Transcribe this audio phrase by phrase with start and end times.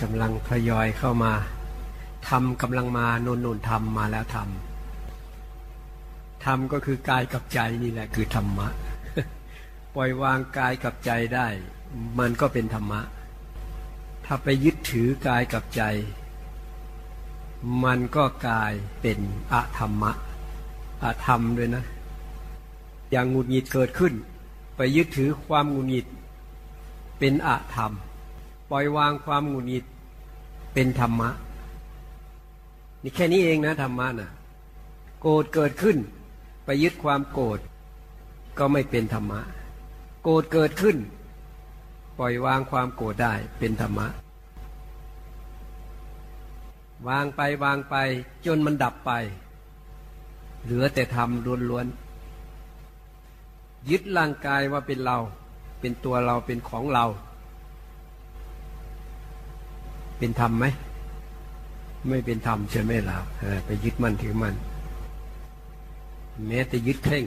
[0.00, 1.32] กำลังทยอยเข้ามา
[2.28, 8.68] ทำกำลังมาโน่นนทำมาแล้วทำทำก็คือกายกับใจนี่แหละคือธรรมะ
[9.94, 11.48] ปล่อยวางกายกับใจได้
[12.18, 13.00] มันก็เป็นธรรมะ
[14.24, 15.82] ถ้าไปยึดถือกายกับใจ
[17.84, 19.18] มันก็กลายเป็น
[19.52, 20.12] อะธรรมะ
[21.02, 21.84] อะธรรมด้วยนะ
[23.10, 24.12] อย่างงุดหงิดเกิดขึ้น
[24.76, 26.06] ไปยึดถือความงุดหงิด
[27.18, 27.92] เป็นอะธรรม
[28.70, 29.84] ปล่อยวางความหงุดหงิด
[30.74, 31.30] เป็นธรรมะ
[33.02, 34.30] นี่แค่นี้เองนะธรรมะนะ่ะ
[35.20, 35.96] โกรธเกิดขึ้น
[36.64, 37.58] ไปยึดความโกรธ
[38.58, 39.40] ก็ไม่เป็นธรรมะ
[40.22, 40.96] โกรธเกิดขึ้น
[42.18, 44.06] ปล่อยวางความโกรธได้เป็นธรรมะ
[47.08, 47.96] วางไปวางไป
[48.46, 49.12] จนมันดับไป
[50.62, 51.28] เหลือแต่ธรรม
[51.70, 55.18] ล้วนๆยึดร่างกายว่าเป็นเรา
[55.80, 57.04] เป็นตัวเราเป็นของเรา
[60.18, 60.66] เป็นธรรมไหม
[62.08, 63.18] ไม่เป็นธรรมใช่ไหมล่ะ
[63.66, 64.54] ไปยึดมั่นถือมั่น
[66.46, 67.24] แม้แต่ยึดเข่ง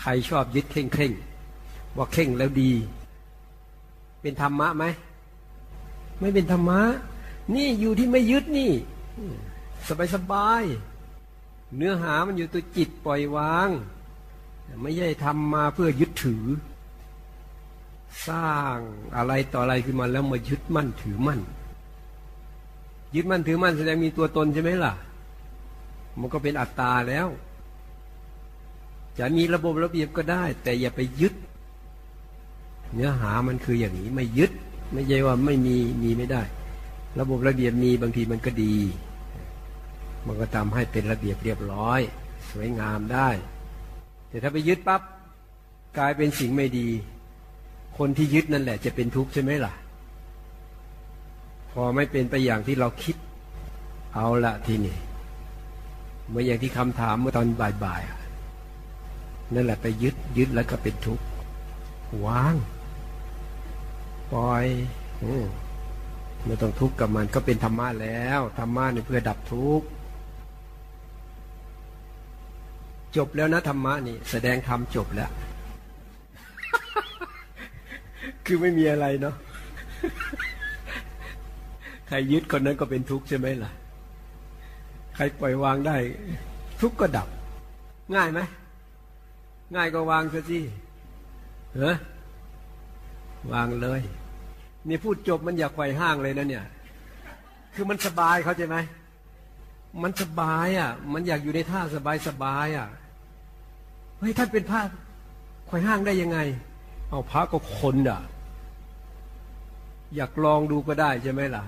[0.00, 1.12] ใครชอบยึดเข่งเข่ง
[1.96, 2.72] ว่าเข่งแล้วดี
[4.20, 4.84] เป็นธรรมะไหม
[6.20, 6.80] ไม่เป็นธรรมะ
[7.54, 8.72] นี่อยู่ที่ไม่ยึดนี่
[9.88, 10.62] สบายสบาย
[11.76, 13.68] เนื้อหามันอยู่ตัวจิตปล่อยวาง
[14.82, 16.44] ไม่ใช่ทำมาเพื่อยึดถือ
[18.28, 18.76] สร้าง
[19.16, 21.40] อะไรต่ออะไรขึ้นมาแล้วมายึดมั่นถือมั่น
[23.14, 24.92] ยึดมั่นถือมั่นแสดงมีตัวตนใช่ไหมล่ะ
[26.20, 27.28] มันก็เป็นอัตตาแล้ว
[29.18, 31.34] จะมีระบบระเบียบก็ได้ แต่อย่าไปยึด
[32.94, 34.50] เนื้อหามันคืออย่างนี้ไม่ยึด
[34.92, 36.42] ไม่ใช่ว่าไม่มีมีไม่ได้
[37.20, 38.76] ระบบระเบียบมีบางทีมันก็ดี
[40.26, 42.00] มันก็ทำให้เป็นระเบียบเรียบร้อย
[42.50, 43.28] สวยงามได้
[44.28, 45.02] แต่ถ้าไปยึดปับ๊บ
[45.98, 46.88] กลายเป็นสิ่งไม่ดี
[47.98, 49.72] คนที่ยึดนั่นแหละ จะเป็นทุกข์ใช่ไหมล่ะ
[51.72, 53.16] พอไม่เป็นไปอย่างที่เราคิด
[54.14, 54.96] เอาละทีนี้
[56.28, 57.46] เมื่ออย่างที่คำถามเมื่อตอน
[57.84, 61.24] บ่ายๆนั่นแหละไปยึดยึดแล้วก็เป็นทุกข์
[62.26, 62.54] วาง
[64.32, 64.66] ปล่อย
[66.44, 69.86] ไม่ต้องทุกข์กับมันก็เป็นธรรมะแล้วธรรมะนี่เพื่อดับทุกข์
[73.16, 75.30] จบแล้วนะธรรมะนี่ แสดงธรรมจบแล้ว
[78.46, 79.34] คือไม่มีอะไรเนาะ
[82.12, 83.70] ใครยึดคนนั้นก็เป็นทุกข์ใช่ไหมล่ะ
[85.14, 85.96] ใครปล่อยวางได้
[86.80, 87.28] ทุกข์ก็ดับ
[88.14, 88.40] ง่ายไหม
[89.76, 90.60] ง่ายก็วางซะสิ
[91.76, 91.96] เหรอ
[93.52, 94.00] วางเลย
[94.88, 96.64] นี่พูดจบมันอยากไขว่ห้างเลยนะเนี่ย
[97.74, 98.76] คือมันสบายเขาใจไหม
[100.02, 102.88] มันสบายอะ มันอยากอยู่ในท่าสบายสบายอะ
[104.18, 104.80] เฮ้ยท่านเป็นพระ
[105.66, 106.38] ไขว่ห้างได้ยังไง
[107.10, 108.20] เอาพระก็คนอะ
[110.16, 111.64] อยากลองดูก็ได้ใช่ไหมล่ะ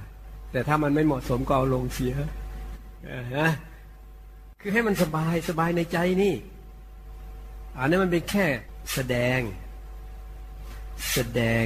[0.53, 2.15] แต่ถ้ามันไม่เหมาะสมก็เอาลงเสีย
[3.39, 3.51] นะ
[4.61, 6.35] คือให้มันสบายสบายในใจนี่
[7.79, 8.47] อันนี้มันเป็นแค่
[8.93, 9.41] แสดง
[11.13, 11.65] แสดง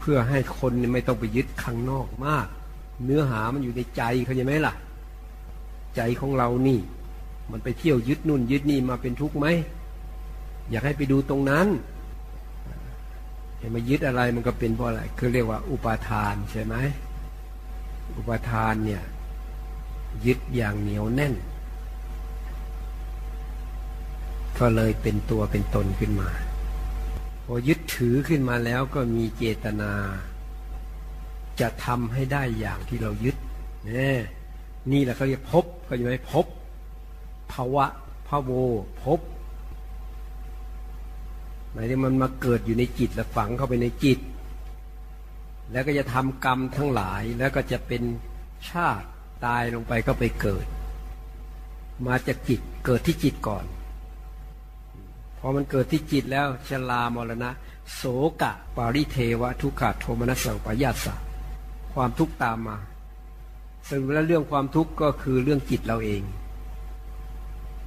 [0.00, 2.46] เพื่อให้คนไม่ต้องไปยึดข้างนอกมาก
[3.04, 4.74] เนื้อหามันอยู่ในใจเขาใช่ไหมล่ะ
[5.96, 6.80] ใจของเรานี่
[7.50, 9.46] มันไปเที่ยวยึดนู่นยึดนี่มาเป็นทุกข์ไหม
[10.70, 11.66] อยากให้ไปดูตรงนั้น
[13.58, 16.74] เห็นมายึดอะไรมันก็เป็นเพราะอะไรคือเรียกว่าอุปาทานใช่ไหม
[18.16, 19.02] อุปทานเนี่ย
[20.26, 21.34] ยึดอย่างเหนียวแน่น
[24.58, 26.30] ก็เลยเป็นตัวเป็นตนขึ้นมา
[27.46, 29.92] พอยึดถือขึ้นมาแล้วก็มีเจตนา
[31.60, 33.36] จะทำให้ได้อย่างที่เรายึด
[33.88, 34.14] นี่
[34.92, 36.46] นี่แหละเขาเรียกพบก็อยู่ในพบ
[37.52, 37.86] ภาวะ
[38.28, 38.50] ภาโว
[39.04, 39.20] พบ
[41.72, 44.18] หมายถึงมันมาเกิดอยู่ในจิตและฝังเข้าไปในจิต
[45.72, 48.02] แล้วก็จะทำกรรมทั้งหลายแล้วก็จะเป็น
[48.70, 49.06] ชาติ
[49.46, 50.66] ตายลงไปก็ไปเกิด
[52.06, 53.64] มาจากจิตเกิดที่จิตก่อน
[55.38, 57.50] พอมันเกิดที่จิตแล้วชลามรณะ
[57.94, 58.02] โส
[58.42, 61.14] กะ ปาริเทวะ ทุกขะโทมนัสสังปายาสะ
[61.94, 62.76] ความทุกข์ตามมา
[63.88, 66.22] สรุปแล้วเรื่องความทุกข์ก็คือเรื่องจิตเราเอง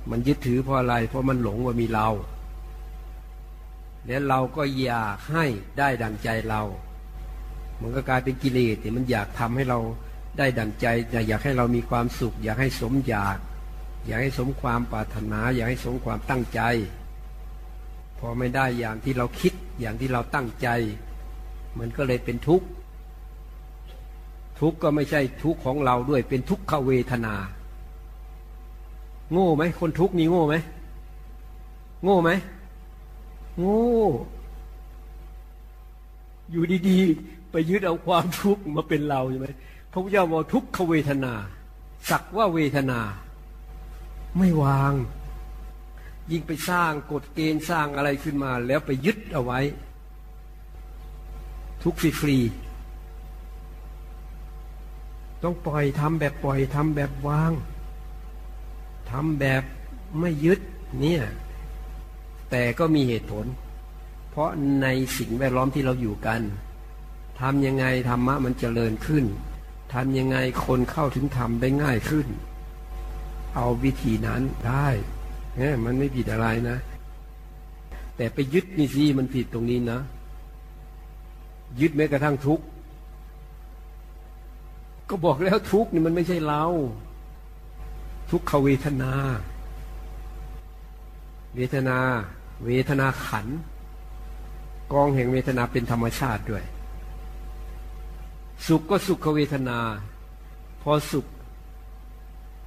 [0.09, 2.07] มันยึดถือเพราะอะไร เพราะมันหลงว่ามีเรา
[4.05, 5.45] แล้วเราก็อยากให้
[5.77, 6.61] ได้ดังใจเรา
[7.81, 9.79] มันก็กลายเป็นกิเลสที่มันอยากทำให้เรา
[10.37, 10.85] ได้ดั่งใจ
[11.27, 13.37] อยากให้เรามีความสุข อยากให้สมอยาก
[14.05, 16.61] อยากให้สมความปรารถนา อยากให้สมความตั้งใจ
[18.19, 20.67] พอไม่ได้อย่างที่เราคิดอย่างที่เราตั้งใจ
[21.79, 22.67] มันก็เลยเป็นทุกข์
[24.59, 27.35] ทุกข์ก็ไม่ใช่ทุกข์ของเราด้วยเป็นทุกขเวทนา
[29.31, 30.55] โง่ไหมคนทุกข์มีโง่ไหม
[32.03, 32.29] โง่ไหม
[33.59, 33.81] โง่
[36.51, 37.36] อยู่ดีๆ
[37.69, 39.47] ยึดเอาความทุกข์มาเป็นเราใช่ไหม
[39.91, 41.33] พระพุทธเจ้าบอกทุกขเวทนา
[42.09, 42.99] สักว่าเวทนา
[44.37, 44.93] ไม่วาง
[46.31, 49.59] ยิ่งไปสร้างกฎเกณฑ์สร้างอะไรขึ้นมา แล้วไปยึดเอาไว้
[51.83, 52.67] ทุกฟรีๆ
[55.43, 57.51] ต้องปล่อยทำแบบปล่อยทำแบบวาง
[59.11, 59.63] ทำแบบ
[60.19, 60.59] ไม่ยึด
[60.99, 61.23] เนี่ย
[62.49, 63.45] แต่ก็มีเหตุผล
[64.29, 64.49] เพราะ
[64.81, 64.87] ใน
[65.17, 66.41] สิ่งแวดล้อมที่เราอยู่กัน
[67.41, 69.25] ทำยังไงธรรมะมันเจริญขึ้น
[69.93, 72.27] ทำยังไงคนเข้าถึงธรรมได้ง่ายขึ้น
[73.55, 74.87] เอาวิธีนั้นได้
[75.57, 76.77] เนี่ยมันไม่ผิดอะไรนะ
[78.17, 79.99] แต่ไปยึดนี่สิมันผิดตรงนี้นะ
[81.81, 82.65] ยึดแม้กระทั่งทุกข์
[85.09, 86.63] ก็บอกแล้วทุกข์นี่มันไม่ใช่เรา
[88.31, 89.13] ทุกขเวทนา
[91.55, 91.97] เวทนา
[92.65, 93.47] เวทนาขัน
[94.93, 96.63] กองแห่งเวทนาเป็นธรรมชาติด้วย
[98.65, 99.79] สุขก็สุขเวทนา
[100.81, 101.25] พอสุข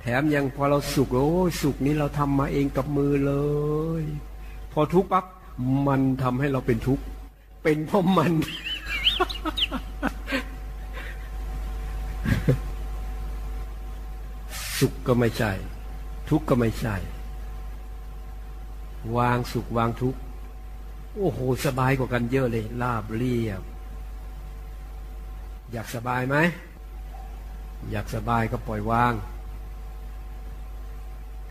[0.00, 1.28] แถมยังพอเราสุขโอ้
[1.62, 3.34] สุขนี้เราทำมาเองกับมือเล
[4.02, 4.04] ย
[4.72, 5.24] พอทุกข์ปั๊บ
[5.86, 7.04] มันทำให้เราเป็นทุกข์
[7.62, 8.32] เป็นเพราะมัน
[14.78, 15.52] สุขก็ไม่ใช่
[16.30, 16.96] ทุกข์ก็ไม่ใช่
[19.16, 20.20] วางสุขวางทุกข์
[21.16, 23.62] โอ้โห สบายกว่ากันเยอะเลยลาบเรียบ
[25.72, 26.36] อยากสบายไหม
[27.90, 29.12] อยากสบายก็ปล่อยวาง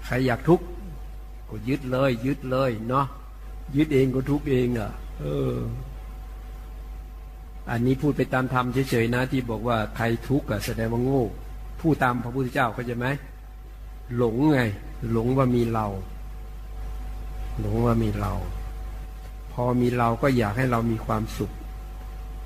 [0.06, 0.66] ใครอยากทุกข์
[1.50, 3.06] ก็ยึดเลย ยึดเลยเนาะ
[3.76, 4.90] ยึดเองก็ทุกข์เองอะ่ะ
[5.20, 5.54] เออ
[7.72, 11.24] อันนี้พูดไปตามธรรมเฉยๆนะที่บอกว่าใครทุกข์อะแสดงว่าโง่
[11.82, 13.08] พูดตามพระพุทธเจ้าเข้าใจไหม
[14.18, 14.60] หลงไง
[15.12, 15.88] หลงว่ามีเรา
[17.60, 18.34] หลงว่ามีเรา
[19.54, 21.52] พอมีเราก็อยากให้เรามีความสุข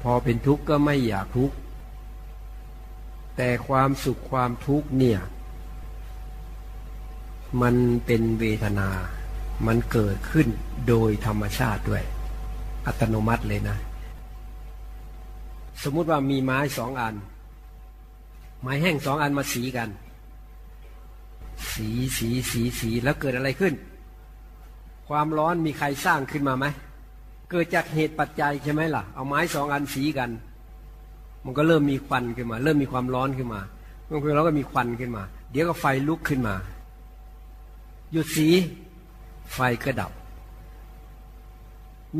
[0.02, 1.56] พอเป็นทุกข์ก็ไม่อยากทุกข์
[3.38, 5.20] แต่ความสุขความทุกข์เนี่ย
[7.62, 7.76] มัน
[8.06, 8.90] เป็นเวทนา
[9.68, 10.48] มันเกิดขึ้น
[10.88, 12.04] โดยธรรมชาติด้วย
[12.86, 13.78] อัตโนมัติเลยนะ
[15.84, 17.16] สมมุติว่ามีไม้สองอัน
[18.62, 19.90] ไม้แห้งสองอันมาสีกัน
[21.74, 23.74] สีสีสีสีแล้วเกิดอะไรขึ้น
[25.10, 26.66] ความร้อนมีใครสร้างขึ้นมาไหม
[27.52, 30.30] เกิดจากเหตุปัจจัยใช่ไหมล่ะ เอาไม้สองอันสีกัน
[31.46, 33.62] มันก็เริ่มมีควันขึ้นมา เริ่มมีความร้อนขึ้นมา
[34.10, 36.56] บางทีเราก็มีควันขึ้นมา เดี๋ยวก็ไฟลุกขึ้นมา
[38.12, 38.48] หยุดสี
[39.54, 40.12] ไฟก็ดับ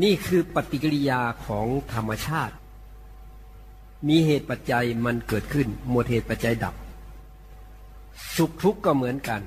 [0.02, 2.54] นี่คือปฏิกิริยาของธรรมชาติ
[4.08, 6.74] มีเหตุปัจจัยมันเกิดขึ้น หมดเหตุปัจจัยดับ
[8.36, 9.40] สุขทุกข์ก็เหมือนกัน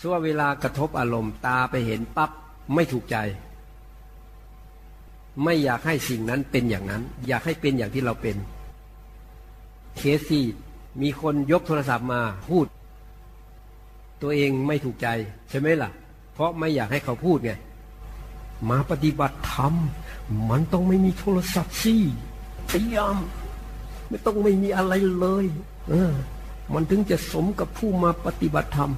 [0.00, 2.30] ส่วนเวลากระทบอารมณ์ตาไปเห็นปั๊บ
[2.74, 3.16] ไม่ถูกใจ
[5.44, 8.36] ไม่อยากให้สิ่งนั้นเป็นอย่างนั้น อยากให้เป็นอย่างที่เราเป็น
[9.96, 10.44] เคสที่
[11.02, 12.66] มีคนยกโทรศัพท์มาพูด
[14.22, 15.08] ตัวเองไม่ถูกใจ
[15.50, 15.90] ใช่ไหมล่ะ
[16.34, 17.52] เพราะไม่อยากให้เขาพูดไง
[18.70, 19.74] มาปฏิบัติธรรม
[20.50, 21.94] มันต้องไม่มีโทรศัพท์สิ
[22.70, 23.16] พยายาม
[24.08, 25.46] ไม่ต้องไม่มีอะไรเลย
[25.88, 26.12] เออ
[26.74, 28.90] มันถึงจะสมกับผู้มาปฏิบัติธรรม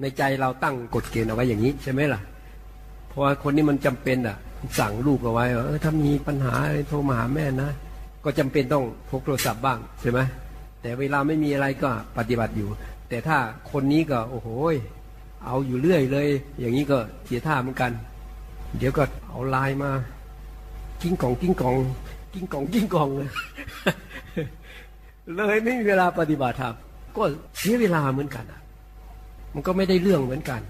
[0.00, 2.20] ในใจเราตั้งกฎเกณฑ์เอาไว้อย่างนี้ใช่ไหมล่ะ
[3.14, 4.36] ราะว่าคนนี้มันจำเป็นอะ
[4.78, 7.70] สั่งลูกเอาไว้ว่าถ้ามีปัญหาอะไรโทรมาหาแม่นะ
[8.24, 10.20] ก็จำเป็นต้องพกโทรศัพท์บ้างใช่ไหม
[10.82, 12.68] แต่เวลาไม่มีอะไรก็ปฏิบัติอยู่
[13.08, 13.38] แต่ถ้า
[13.72, 14.48] คนนี้ก็ โอ้โห
[15.44, 16.28] เอาอยู่เรื่อยเลย
[16.60, 17.92] อย่างนี้ก็เสียท่าเหมือนกัน
[18.78, 19.90] เดี๋ยวก็เอาไลน์มา
[21.02, 21.76] กิ้งกองกิ้งกอง
[22.32, 23.30] กิ้งกองกิ้งกองเลย
[25.34, 26.74] เลยไม่มีเวลาปฏิบัติธรรม
[27.16, 27.22] ก็
[27.58, 28.60] เสียเวลาเหมือนกันอะ
[29.54, 30.60] มันก็ไม่ได้เรื่องเหมือนกัน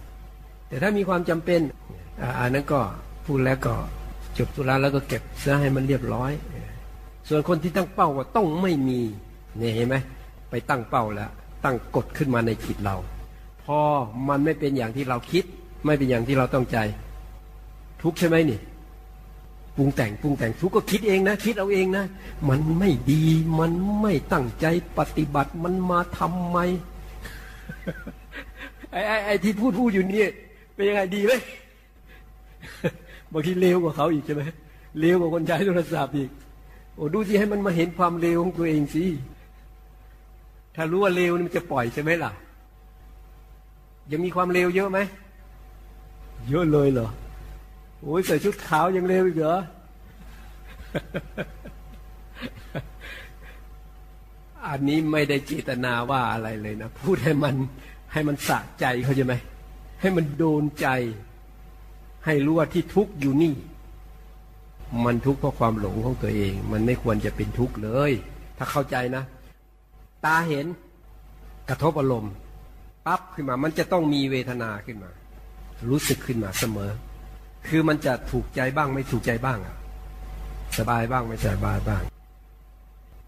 [0.68, 1.60] แต่ถ้ามีความจำเป็น
[2.40, 2.80] อันนั้นก็
[3.25, 3.75] พูดแล้วก็
[4.38, 6.33] จบตุลาแล้วก็เก็บเสื้อให้มันเรียบร้อย
[7.28, 9.00] ส่วนคนที่ตั้งเป้าว่าต้องไม่มี
[9.59, 9.97] เนี่ยเห็นไหม
[10.50, 11.30] ไปตั้งเป้าแล้ว
[11.64, 12.97] ตั้งกฎขึ้นมาในจิตเรา
[13.62, 13.78] พอ
[14.28, 15.44] มันไม่เป็นอย่างที่เราคิด
[15.85, 16.78] ไม่เป็นอย่างที่เราต้องใจ
[18.02, 18.61] ทุกใช่ไหมนี่
[19.76, 22.04] ปรุงแต่งปรุงแต่งทุกก็คิดเองนะ คิดเอาเองนะ
[22.49, 23.23] มันไม่ดี
[23.59, 24.66] มันไม่ตั้งใจ
[24.99, 26.59] ปฏิบัติมันมาทำไม
[28.92, 30.23] ไอ้ไอ้ที่พูดพูดอยู่นี่
[30.75, 31.33] เป็นยังไงดีไหม
[33.33, 34.42] บางทีเลวกว่าเขาอีกใช่ไหม
[35.00, 36.30] เลวกว่าคนใช้โทรศัพท์อีก
[36.94, 39.04] โอ้ดูสิให้มันมาเห็นความเลวของตัวเองสิ
[40.75, 42.33] ถ้ารู้ว่าเลวมันจะปล่อยใช่ไหมล่ะ
[44.12, 44.99] ยังมีความเลวเยอะไหม
[46.49, 47.09] เยอะเลยเหรอ
[48.00, 49.59] โอ้ยใส่ชุดขาวยังเลวอีกเหรอ
[54.68, 57.54] อันนี้ไม่ได้เจตนาว่าอะไรเลยนะ พูดให้มัน
[58.12, 59.35] ให้มันสะใจเขาใช่ไหม
[60.00, 60.88] ให้มันโดนใจ
[62.25, 63.54] ให้รู้ว่าที่ทุกข์อยู่นี่
[65.04, 68.12] มันทุกข์เพราะความหลงของตัวเอง มันไม่ควรจะเป็นทุกข์เลย
[68.59, 69.23] ถ้าเข้าใจนะ
[70.25, 70.66] ตาเห็น
[71.69, 72.33] กระทบอารมณ์
[73.07, 75.11] ปั๊บขึ้นมา มันจะต้องมีเวทนาขึ้นมา
[75.88, 76.90] รู้สึกขึ้นมาเสมอ
[77.69, 79.59] คือมันจะถูกใจบ้างไม่ถูกใจบ้าง
[80.78, 82.02] สบายบ้างไม่สบายบ้าง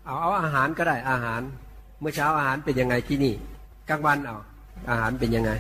[0.05, 1.41] เอาเอาอาหารก็ได้อาหาร
[2.01, 3.35] เมื่อเช้าอาหารเป็นยังไงที่นี่
[3.89, 4.37] กลางวันเอา
[4.91, 5.51] อาหารเป็นยังไง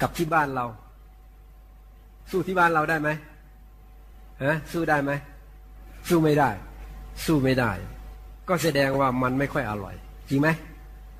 [0.00, 0.66] กับที่บ้านเรา
[2.32, 3.08] สู้ที่บ้านเราได้ไหม
[4.44, 5.10] ฮะสู้ได้ไหม
[6.08, 6.50] สู้ไม่ได้
[7.24, 7.72] สู้ไม่ได้
[8.48, 9.94] ก็แสดงว่ามันไม่ค่อยอร่อย
[10.28, 10.48] จริงไหม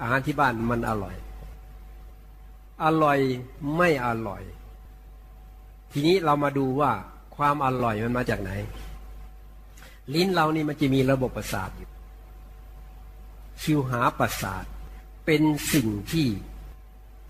[0.00, 1.16] อาหารที่บ้านมันอร่อย
[2.85, 3.19] อร่อย
[3.76, 4.42] ไม่อร่อย
[5.92, 6.90] ทีนี้เรามาดูว่า
[7.37, 8.50] ความอร่อยมันมาจากไหน
[10.14, 11.90] ลิ้นเรานี่มันจะมีระบบประสาทอยู่
[13.62, 14.64] ชิวหาประสาท
[15.26, 15.42] เป็น
[15.73, 16.28] สิ่งที่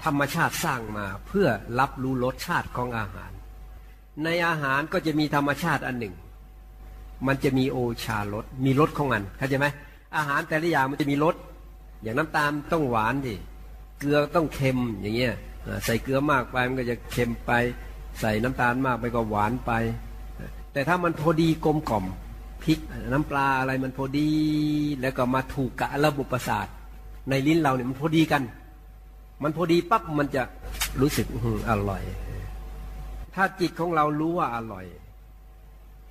[0.05, 1.49] ธรรมชาติสร้างมาเพื่อ
[1.79, 3.33] รับรู้รสชาติของอาหาร
[4.25, 6.15] ในอาหารก็จะมีธรรมชาติอันหนึ่ง
[7.27, 9.67] มันจะมีโอชารสมีรสของมันเข้าใจไหม
[10.17, 11.35] อาหารแต่ละอย่างมันจะมีรส
[12.03, 13.35] อย่างน้ำตาลต้องหวานดิ
[13.99, 15.35] เกลือต้องเค็มอย่างเงี้ย
[15.85, 17.53] ใส่เกลือมากไปมันก็จะเค็มไป
[18.21, 19.73] ใส่น้ำตาลมากไปก็หวานไป
[20.73, 22.05] แต่ถ้ามันพอดีกลมกล่อม
[22.65, 22.79] พริก
[23.13, 24.29] น้ำปลาอะไรมันพอดี
[25.01, 26.67] แล้วก็มาถูกกะระบบประสาท
[27.31, 28.43] ในลิ้นเราเนี่ยมันพอดีกัน
[29.43, 30.43] มันพอดีปั๊บมันจะ
[31.01, 31.27] รู้สึก
[31.71, 32.03] อร่อย
[33.35, 34.85] ถ้าจิตของเรารู้ว่าอร่อย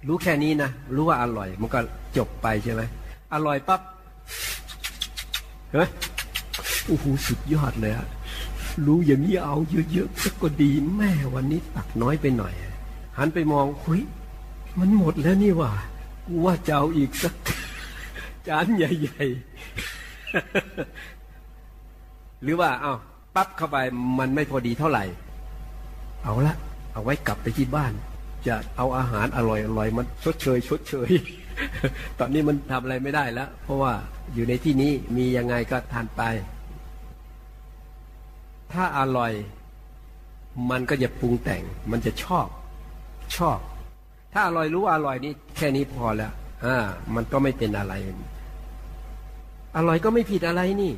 [0.07, 1.79] รู้แค่นี้นะ รู้ว่าอร่อย มันก็
[2.17, 2.81] จบไปใช่ไหม
[3.33, 3.81] อร่อยปั๊บ
[5.73, 5.89] เฮ้ย
[6.85, 8.07] โอ้โหสุดยอดเลยอะ
[8.85, 9.57] รู้อย่างนี้เอา
[9.91, 12.53] เยอะๆสักก็ดีแม่วันนี้ตักน้อยไปหน่อย
[13.17, 13.99] หันไปมองคุย
[14.79, 15.71] มันหมดแล้วนี่ว่า
[16.25, 17.33] กูว่าจะเอาอีกสัก
[18.47, 19.51] จานใหญ่ๆ
[22.43, 22.93] หรือว่าเอา
[23.35, 23.77] ปั๊บเข้าไป
[24.19, 25.03] มันไม่พอดีเท่าไหร่
[26.23, 26.55] เอาละ
[26.93, 27.93] เอาไว้กลับไปที่บ้าน
[28.47, 31.11] จะเอาอาหารอร่อยๆมันชดเชยชดเชย
[32.19, 33.93] ตอนนี้มันทำอะไรไม่ได้แล้ว เพราะว่า
[34.33, 36.21] อยู่ในที่นี้มียังไงก็ทานไป
[38.73, 39.31] ถ้าอร่อย
[40.71, 42.47] มันก็จะปรุงแต่ง มันจะชอบ
[43.37, 43.59] ชอบ
[44.33, 46.31] ถ้าอร่อยรู้ว่าอร่อยนี่แค่นี้พอแล้ว
[46.65, 46.77] อ่า
[47.15, 47.93] มันก็ไม่เป็นอะไร
[49.77, 50.93] อร่อยก็ไม่ผิดอะไรนี่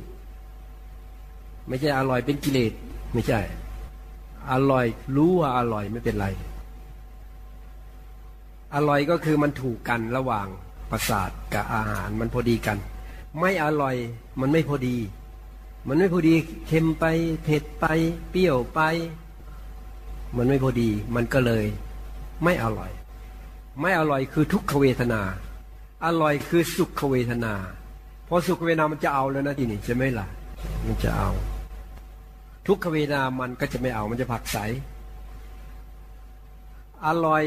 [1.68, 2.72] ไม่ใช่อร่อยเป็นกิเลส
[3.14, 3.40] ไม่ใช่
[4.52, 4.86] อร่อย
[5.16, 6.26] รู้ว่าอร่อยไม่เป็นไร
[8.74, 10.46] อร่อยก็คือมันถูกกันระหว่าง
[10.90, 12.78] ประสาทกับอาหารมันพอดีกัน
[13.40, 13.96] ไม่อร่อย
[14.40, 14.96] มันไม่พอดี
[15.88, 16.34] มันไม่พอดี
[16.66, 17.04] เค็มไป
[17.44, 17.86] เผ็ดไป
[18.30, 18.80] เปรี้ยวไป
[20.36, 21.64] มันไม่พอดี มันก็เลย
[22.44, 22.90] ไม่อร่อย
[23.80, 25.22] ไม่อร่อยคือทุกขเวทนา
[26.04, 27.54] อร่อยคือสุขเวทนา
[28.28, 30.26] พอสุขเวทนามันจะเอาแล้วนะทีนี้ใช่ไหมล่ะ
[30.86, 31.30] มันจะเอา
[32.66, 34.58] ทุกขเวทนามันก็จะไม่เอามันจะผักใส
[37.06, 37.44] อร่อย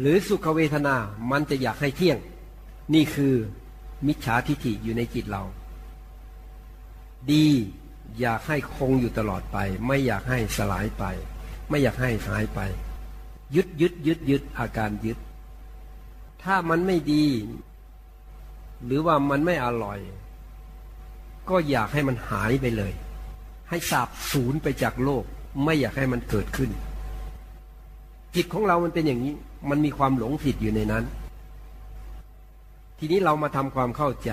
[0.00, 0.96] หรือสุขเวทนา
[1.30, 2.18] มันจะอยากให้เที่ยง
[2.94, 3.34] นี่คือ
[4.06, 5.42] มิจฉาทิฏฐิอยู่ในจิตเรา
[7.32, 7.46] ดี
[8.20, 11.04] อยากให้คงอยู่ตลอดไป ไม่อยากให้สลายไป
[11.68, 12.60] ไม่อยากให้หายไป
[13.54, 15.18] ยึดยึดยึดยึดอาการยึด
[16.42, 17.24] ถ้ามันไม่ดี
[18.84, 19.98] หรือว่ามันไม่อร่อย
[21.48, 22.92] ก็อยากให้มันหายไปเลย
[23.70, 25.24] ให้สาบสูญไปจากโลก
[25.64, 26.70] ไม่อยากให้มันเกิดขึ้น
[28.34, 29.34] จิตของเรามันเป็นอย่างนี้
[29.70, 31.04] มันมีความหลงผิดอยู่ในนั้น
[32.98, 34.32] ทีนี้เรามาทำความเข้าใจ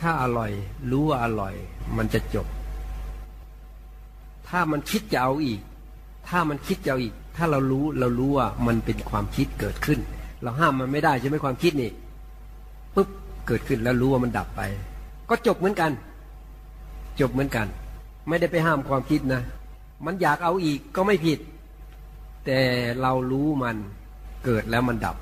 [0.00, 0.50] ถ้าอร่อย
[0.90, 1.54] รู้ว่าอร่อย
[1.96, 2.46] มันจะจบ
[4.48, 5.60] ถ้ามันคิดจะเอาอีก
[6.28, 9.98] ถ้ามันคิดจะเอาอีก ถ้าเรารู้เรารู้ว่ามันเป็นความคิดเกิดขึ้น
[10.42, 11.90] เราห้ามมันไม่ได้ใช่ไหมความคิดนี่
[12.94, 13.08] ปุ๊บ
[13.46, 14.60] เกิดขึ้นแล้วรู้ว่ามันดับไป
[15.28, 15.90] ก็จบเหมือนกัน
[17.20, 17.66] จบเหมือนกัน
[18.28, 19.42] ไม่ได้ไปห้ามความคิดนะ
[20.04, 21.38] มันอยากเอาอีกก็ไม่ผิด
[22.44, 22.60] แต่
[23.00, 23.76] เรารู้มัน
[24.44, 25.16] เกิดแล้วมันดับ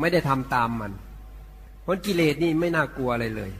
[0.00, 0.92] ไม่ได้ทำตามมัน
[1.82, 3.50] เพราะกิเลสนี่ไม่น่ากลัวอะไรเลย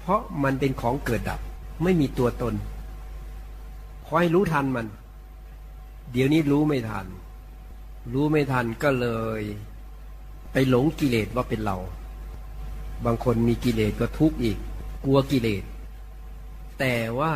[0.00, 1.40] เพราะมันเป็นของเกิดดับ
[1.82, 2.54] ไม่มีตัวตน
[4.04, 4.86] ขอให้รู้ทันมัน
[6.12, 7.06] เดี๋ยวนี้รู้ไม่ทัน
[8.12, 9.08] รู้ไม่ทันก็เล
[9.40, 9.42] ย
[10.52, 11.76] ไปหลงกิเลสว่าเป็นเรา
[13.04, 14.58] บางคนมีกิเลสก็ทุกข์อีก
[15.04, 15.64] กลัวกิเลส
[16.78, 17.32] แต่ว่า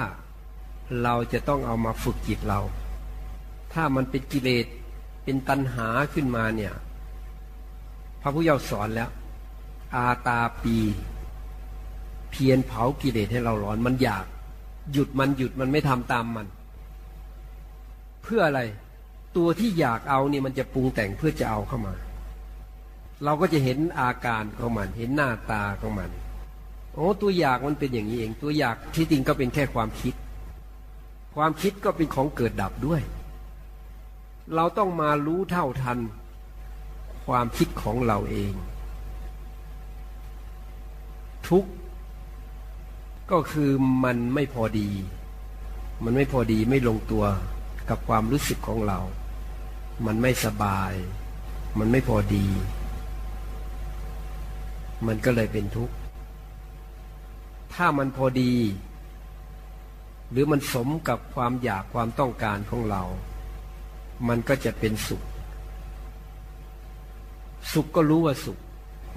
[1.03, 2.61] เราจะต้องเอามาฝึกจิตเรา
[3.73, 4.67] ถ้ามันเป็นกิเลส
[5.25, 6.73] เป็นตัณหาขึ้นมาเนี่ย
[8.23, 9.11] พระพุทธเจ้าสอนแล้ว
[9.97, 10.77] อาตาปี
[12.31, 14.25] เพียนเผากิเลสให้เราร้อนมันอยาก
[14.93, 16.47] หยุดมันหยุดมันไม่ทำตามมัน
[18.23, 18.61] เพื่ออะไร
[19.37, 21.95] ตัวที่อยากเอานี่มันจะปรุงแต่งเพื่อจะเอาเข้ามา
[23.25, 26.11] เราก็จะเห็นอาการของมัน เห็นหน้าตาของมัน
[26.95, 30.15] โอ้ตัวอยากมันเป็นอย่างนี้เอง ตัวอยากที่จริงก็เป็นแค่ความคิด
[31.35, 33.03] ความคิดก็เป็นของเกิดดับด้วย
[34.55, 35.99] เราต้องมารู้เท่าทัน
[37.27, 38.53] ความคิดของเราเอง
[41.49, 41.65] ทุก
[43.31, 43.71] ก็คือ
[44.05, 44.89] มันไม่พอดี
[46.05, 47.25] มันไม่พอดีไม่ลงตัว
[47.89, 48.99] กับความรู้สึกของเรา
[50.07, 50.93] มันไม่สบาย
[51.79, 52.47] มันไม่พอดี
[55.07, 55.95] มันก็เลยเป็นทุกข์
[57.75, 58.53] ถ้ามันพอดี
[60.31, 63.03] หรือมันสมกับความอยากความต้องการของเรา
[64.29, 65.23] มันก็จะเป็นสุข
[67.73, 68.59] สุขก็รู้ว่าสุข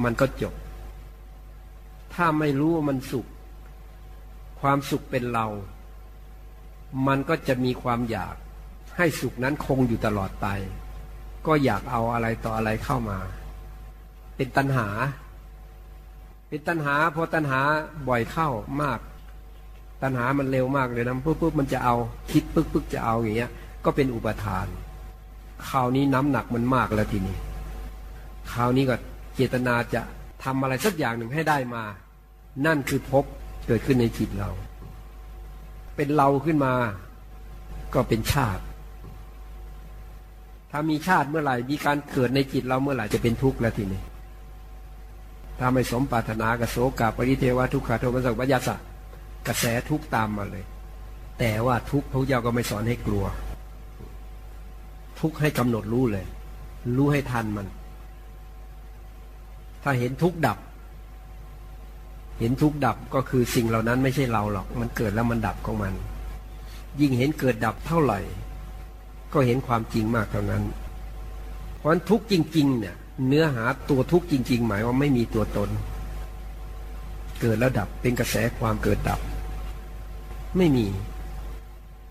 [0.03, 0.53] มันก็จบ
[2.13, 3.27] ถ้าไม่รู้ว่ามันสุข
[4.61, 5.47] ความสุขเป็นเรา
[7.07, 8.35] มันก็จะมีความอยาก
[8.97, 10.47] ให้สุขนั้นคงอยู่ตลอดไป
[11.47, 13.19] ก็อยากเอาอะไรต่ออะไรเข้ามา
[14.35, 14.87] เป็นตัณหา
[16.47, 17.61] เป็นตัณหาพอตัณหา
[18.07, 18.49] บ่อยเข้า
[18.81, 18.99] มาก
[20.03, 21.95] ตัณหามันเร็วมากเลยนะปุ๊บปุ๊บมันจะเอา
[22.31, 23.51] คิดปึ๊กปึ๊กจะเอาอย่างเงี้ย
[23.85, 24.65] ก็เป็นอุปทาน
[25.69, 27.37] คราวนี้น้ำหนักมันมากแล้วทีนี้
[28.53, 28.95] คราวนี้ก็
[29.35, 30.01] เจตนาจะ
[30.43, 31.83] ทำอะไรสักอย่างหนึ่งให้ได้มา
[32.65, 33.23] นั่นคือพบ
[33.67, 34.49] เกิดขึ้นในจิตเรา
[35.95, 36.73] เป็นเราขึ้นมา
[37.93, 38.63] ก็เป็นชาติ
[40.71, 44.01] ถ้ามีชาติเมื่อไหร่ มีการเกิดในจิตเราเมื่อไหร่จะเป็นทุกข์แล้วทีนี้
[45.59, 48.75] ถ้าไม่สมปรารถนากระโสกาปริเทวทุกขาโทมสักวัญสะ
[49.47, 50.65] กระแสทุกตามมาเลย
[51.39, 53.25] แต่ว่าทุกพระเจ้าก็ไม่สอนให้กลัว
[55.19, 56.25] ทุกให้กำหนดรู้เลย
[56.97, 57.67] รู้ให้ทันมัน
[59.83, 60.57] ถ้าเห็นทุกดับ
[62.39, 65.93] เห็นทุกดับก็คือสิ่งเหล่านั้นไม่ใช่เราหรอก มันเกิดแล้วมันดับของมัน
[66.99, 68.19] ยิ่งเห็นเกิดดับเท่าไหร่
[69.33, 70.63] ก็เห็นความจริงมากเท่านั้น
[71.77, 72.95] เพราะฉะนั้นทุกจริง ๆ เนี่ย
[73.27, 75.69] เนื้อหาตัวทุกจริง ๆ หมายว่าไม่มีตัวตน
[77.41, 79.19] เกิดแล้วดับเป็นกระแสความเกิดดับ
[80.57, 80.87] ไม่มี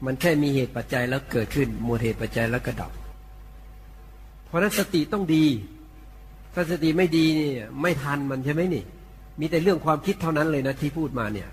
[0.05, 2.93] มันแค่มีเหตุปัจจัยแล้วเกิดขึ้นมูลเหตุปัจจัยแล้วก็ดับ
[4.47, 5.45] เพราะนั้นสติต้องดี
[6.55, 8.85] ถ้าสติไม่ดีเนี่ย ไม่ทันมันใช่ไหมนี่
[9.41, 11.49] มีแต่เรื่องความคิดเท่านั้นเลยนะที่พูดมาเนี่ย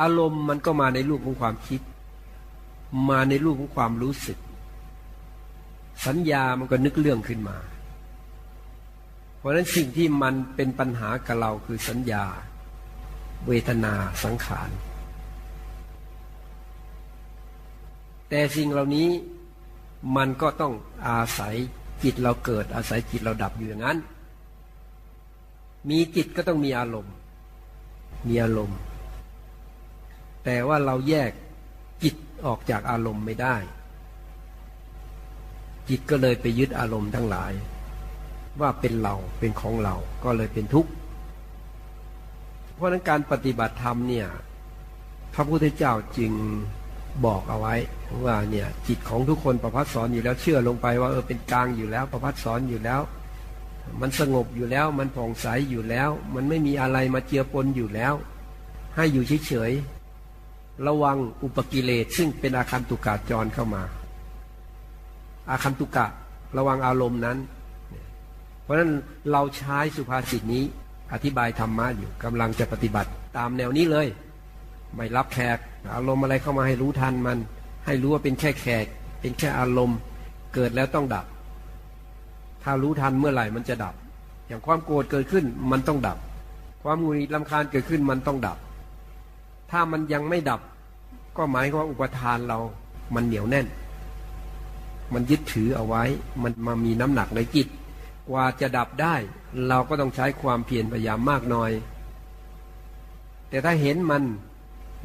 [0.00, 1.80] อารมณ์มันก็มาในรูปของความคิด
[3.10, 4.38] มาในรูปของความรู้สึก
[6.06, 7.56] สัญญามันก็นึกเรื่องขึ้นมา
[9.38, 12.24] เพราะนั้นสิ่งที่มันเป็นปัญหากับเราคือสัญญา
[13.46, 14.70] เวทนาสังขาร
[18.28, 19.08] แต่สิ่งเหล่านี้
[20.16, 20.74] มันก็ต้อง
[21.08, 21.54] อาศัย
[22.02, 23.98] จิตเราเกิด อาศัยจิตเราดับอยู่อย่างนั้น
[25.90, 27.14] มีจิตก็ต้องมีอารมณ์
[28.28, 28.78] มีอารมณ์
[30.44, 31.30] แต่ว่าเราแยก
[32.02, 32.14] จิต
[32.46, 33.56] ออกจากอารมณ์ไม่ได้
[35.88, 37.52] จิตก็เลยไปยึดอารมณ์ทั้งหลาย
[38.60, 40.90] ว่าเป็นเราเป็นของเราก็เลยเป็นทุกข์
[42.74, 44.26] เพราะนั้นการปฏิบัติธรรมเนี่ย
[45.34, 46.32] พระพุทธเจ้าจึง
[47.26, 47.74] บอกเอาไว้
[48.24, 53.00] ว่าเนี่ยจิตของทุกคนประพัดสอนอยู่แล้วเชื่อลงไปว่าเออเป็นกลางอยู่แล้ว ประพัดสอนอยู่แล้ว
[54.00, 58.14] มันสงบอยู่แล้ว มันผ่องใสอยู่แล้ว มันไม่มีอะไรมาเจือปนอยู่แล้ว
[58.96, 63.82] ให้อยู่เฉยๆระวังอุปกิเลสซึ่งเป็นอาคันตุกะจรเข้ามา
[65.50, 66.06] อาคันตุกะ
[66.56, 67.38] ระวังอารมณ์นั้น
[68.62, 68.92] เพราะฉะนั้น
[69.32, 70.64] เราใช้สุภาษิตนี้
[71.12, 74.06] อธิบายธรรมะอยู่กำลังจะปฏิบัติตามแนวนี้เลย
[74.96, 75.58] ไม่รับแขก
[75.94, 77.38] อารมณ์อะไรเข้ามาให้รู้ทันมัน
[77.86, 78.86] ให้รู้ว่าเป็นแค่แขก
[79.20, 79.98] เป็นแค่อารมณ์
[80.54, 81.26] เกิดแล้วต้องดับ
[82.62, 83.94] ถ้ารู้ทันเมื่อไหร่มันจะดับ
[84.46, 86.18] อย่างความโกรธเกิดขึ้นมันต้องดับ
[86.82, 88.58] ความงุนงิดลำคาญเกิดขึ้นมันต้องดับ
[89.70, 90.60] ถ้ามันยังไม่ดับ
[91.36, 92.58] ก็หมายว่าอุปทานเรา
[93.14, 93.66] มันเหนียวแน่น
[95.12, 96.02] มันยึดถือเอาไว้
[96.42, 97.68] มันมามีน้ำหนักในจิต
[98.28, 99.14] กว่าจะดับได้
[99.68, 101.70] เราก็ต้องใช้ความเพียรพยายามมากน้อย
[103.48, 104.22] แต่ถ้าเห็นมัน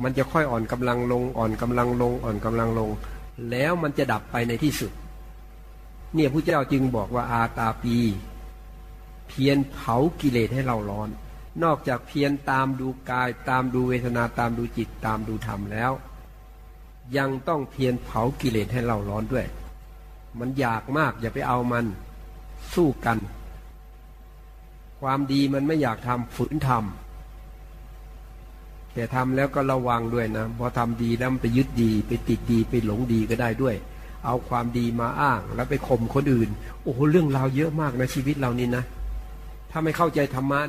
[0.02, 2.90] มันจะค่อยอ่อนกำลังลง อ่อนกำลังลง อ่อนกำลังลง
[3.50, 4.92] แล้วมันจะดับไปในที่สุด
[6.16, 7.98] เนี่ยพระเจ้าจึงบอกว่าอาตาปี
[9.28, 11.10] เพียนเผากิเลสให้เราร้อน
[11.64, 15.92] นอกจากเพียนตามดูกาย ตามดูเวทนาตามดูจิตตามดูธรรมแล้ว
[17.18, 19.46] ยังต้องเพียนเผากิเลสให้เราร้อนด้วย
[20.40, 21.86] มันอยากมากอย่าไปเอามัน
[22.74, 23.18] สู้กัน
[25.02, 27.03] ความดีมันไม่อยากทำฝืนทำ
[28.94, 33.76] แต่ทำแล้วก็ระวังด้วยนะพอทำดีแล้วมันไปยึดดี ไปติดดีไปหลงดีก็ได้ด้วย
[34.26, 36.50] เอาความดีมาอ้างแล้วไปข่มคนอื่น
[36.84, 38.84] โอ้โหเรื่องราวเยอะมากในชีวิตเรานี่นะ
[39.72, 40.60] ถ้าไม่เข้าใจธรรมะ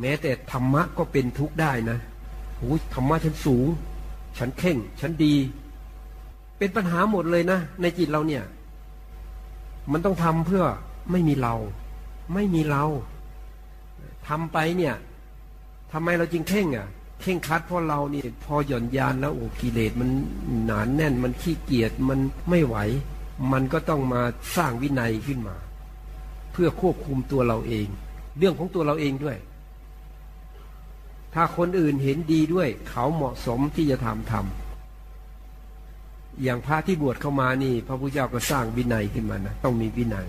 [0.00, 1.98] แม้แต่ธรรมะก็เป็นทุกข์ได้นะ
[2.58, 3.66] โอ้ธรรมะฉันสูง
[4.38, 5.34] ฉันเข่ง ฉันดี
[6.58, 8.44] เป็นปัญหาหมดเลยนะ ในจิตเราเนี่ย
[9.92, 10.64] มันต้องทำเพื่อ
[11.10, 11.54] ไม่มีเรา
[12.34, 12.84] ไม่มีเรา
[14.28, 14.94] ทำไปเนี่ย
[15.92, 16.88] ทำไมเราจึงเข่งอะ
[17.24, 20.10] เข่งคัดเพราะเรานี่พอหย่อนยานแล้วโอ้กิเลสมัน
[20.66, 22.18] หนานแน่นมันขี้เกียจมัน
[22.50, 22.76] ไม่ไหว
[23.52, 24.22] มันก็ต้องมา
[24.56, 25.56] สร้างวินัยขึ้นมา
[26.52, 27.86] เพื่อควบคุมตัวเราเอง
[28.38, 29.36] เรื่องของตัวเราเองด้วย
[31.34, 40.26] ถ้าคนอื่นเห็นดีด้วย เขาเหมาะสมที่จะทำทำอย่างพระที่บวชเข้ามานี่ พระพุทธเจ้าก็สร้างวินัยขึ้นมานะต้องมีวินัย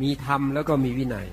[0.00, 1.26] มีธรรมแล้วก็มีวินัย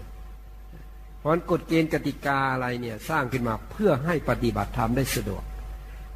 [1.25, 5.43] ราะกฎเกณฑ์กติกาอะไรเนี่ยสร้างขึ้นมาเพื่อให้ปฏิบัติธรรมได้สะดวก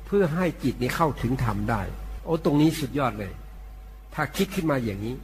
[0.05, 1.81] เพื่อให้จิตนี้เข้าถึงธรรมได้
[2.25, 3.31] โอ้ตรงนี้สุดยอดเลย
[4.13, 5.15] ถ้าคิดขึ้นมาอย่างนี้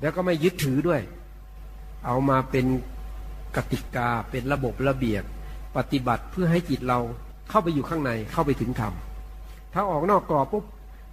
[0.00, 1.00] แล้วก็ไม่ยึดถือด้วย
[2.06, 2.66] เอามาเป็น
[3.56, 5.24] กติกาเป็นระบบระเบียบ
[5.76, 6.98] ปฏิบัติเพื่อให้จิตเรา
[7.50, 8.92] เข้าไปอยู่ข้างในเข้าไปถึงธรรม
[9.72, 10.64] ถ้าออกนอกกรอบปุ๊บ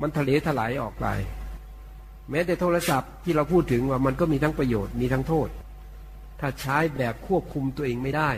[0.02, 1.06] มันทะเลถลายออกไป
[2.30, 5.50] แม้แต่โทรศัพท์ที่เราพูดถึงว่ามันก็มีทั้งประโยชน์มีทั้งโทษ
[6.40, 8.32] ถ้าใช้แบบควบคุมตัวเองไม่ได้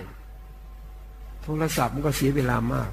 [1.43, 2.91] โทรศัพท์มันก็เสียเวลามาก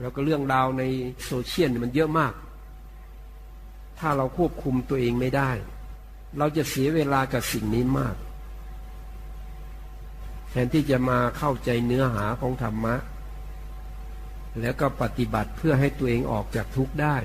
[0.00, 0.82] แล้วก็เรื่องราวใน
[1.24, 2.34] โซเชียลมันเยอะมาก
[3.98, 5.50] ถ้าเราควบคุมตัวเองไม่ได้
[6.38, 8.16] เราจะเสียเวลากับสิ่งนี้มาก
[10.50, 12.96] แทนที่จะมาเข้าใจเนื้อหาของธรรมะ
[14.60, 17.16] แล้วก็ปฏิบัติเพื่อให้ตัวเองออกจากทุกข์ได้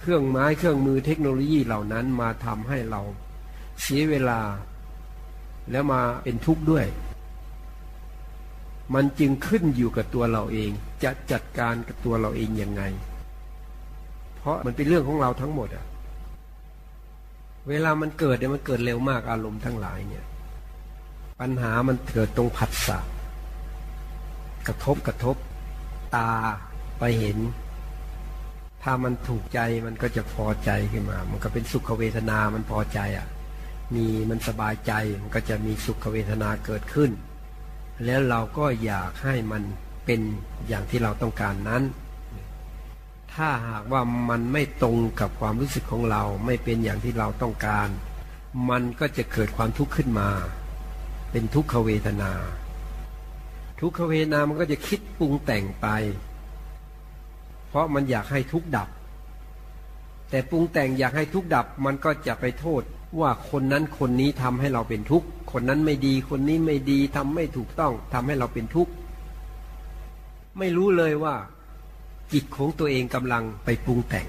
[0.00, 3.00] เครื่องไม้เครื่องมือเทคโนโลยีเหล่านั้นมาทำให้เรา
[3.82, 4.40] เสียเวลา
[5.70, 6.86] แล้วมาเป็นทุกข์ด้วย
[8.94, 10.70] มันจึงขึ้นอยู่กับตัวเราเอง
[11.04, 12.82] จะจัดการกับตัวเราเองยังไง
[14.38, 15.86] เพราะมันเป็นเรื่องของเราทั้งหมดอะ
[17.68, 20.24] เวลามันเกิดเนี่ยมันเกิดเร็วมากอารมณ์ทั้งหลายเนี่ย
[21.40, 22.98] ปัญหามันเกิดตรงผัสสะ
[24.66, 25.36] กระทบกระทบ
[26.16, 26.32] ตา
[26.98, 27.38] ไปเห็น
[28.82, 33.26] ถ้ามันถูกใจมันก็จะพอใจขึ้นมา มันก็เป็นสุขเวทนา มันพอใจอะ
[33.94, 37.10] มีมันสบายใจมันก็จะมีสุขเวทนาเกิดขึ้น
[38.04, 39.62] แล้วเราก็อยากให้มัน
[40.04, 40.20] เป็น
[40.68, 41.82] อย่างที่เราต้องการนั้น
[43.34, 47.88] ถ้าหากว่ามันไม่ตรงกับความรู้สึกของเราไม่เป็นอย่างที่เราต้องการ
[48.70, 50.28] มันก็จะเกิดความทุกข์ขึ้นมา
[51.30, 52.32] เป็นทุกขเวทนา
[53.80, 55.86] ทุกขเวทนามันก็จะคิดปรุงแต่งไป
[57.68, 58.88] เพราะมันอยากให้ทุกข์ดับ
[60.30, 62.82] แต่ปรุงแต่งอยากให้ทุกข์ดับมันก็จะไปโทษ
[63.20, 68.92] ว่าคนนั้นคนนี้ทำให้เราเป็นทุกข์ คนนั้นไม่ดี คนนี้ไม่ดีทำไม่ถูกต้องทำให้เราเป็นทุกข์
[70.58, 71.34] ไม่รู้เลยว่า
[72.32, 74.26] จิตของตัวเองกำลังไปปรุงแต่ง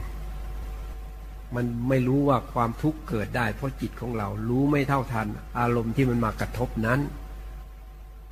[1.55, 5.27] มันไม่รู้ว่าความทุกข์เกิดได้ เพราะจิตของเรารู้ไม่เท่าทัน
[5.59, 6.99] อารมณ์ที่มันมากระทบนั้น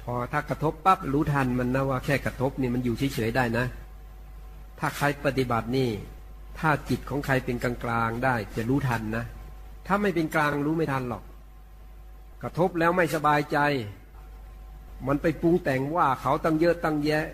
[0.01, 3.65] พอถ้ากระทบปั๊บรู้ทันมันนะว่าแค่กระทบนี่มันอยู่เฉยๆได้นะ
[4.79, 5.89] ถ้าใครปฏิบัตินี่
[6.59, 9.25] ถ้าจิตของใครเป็นกลางๆได้จะรู้ทันนะ
[9.87, 11.23] ถ้าไม่เป็นกลางรู้ไม่ทันหรอก
[12.41, 13.57] กระทบแล้วไม่สบายใจ
[15.07, 17.25] มันไปปรุงแต่งว่าเขาตั้งเยอะตั้งแยะ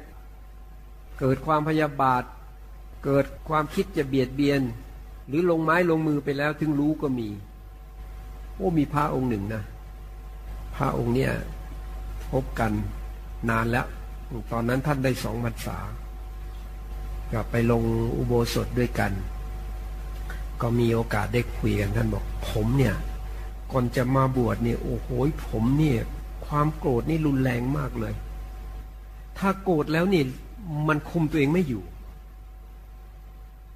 [1.20, 2.24] เกิดความพยาบาท
[3.06, 4.62] เกิดความคิดจะเบียดเบียน
[5.28, 7.30] หรือลงไม้ลงมือไปแล้วถึงรู้ก็มี
[8.56, 9.64] โอ้มีพระองค์หนึ่งนะ
[10.76, 11.32] พระองค์เนี่ย
[12.32, 12.72] พบกัน
[13.50, 13.88] นานแล้ว
[14.52, 15.78] ตอนนั้นท่านได้สองพรรษา
[17.32, 17.84] ก็ไปลง
[18.18, 19.12] อุโบสถด้วยกัน
[20.64, 22.96] ก็มีโอกาสได้คุยกันท่านบอก ผมเนี่ย
[23.72, 25.08] ก่อนจะมาบวชเนี่ยโอ้โห
[25.50, 26.00] ผมเนี่ย
[26.46, 28.14] ความโกรธนี่รุนแรงมากเลย
[29.38, 30.24] ถ้าโกรธแล้วนี่
[30.88, 31.84] มันคุมตัวเองไม่อยู่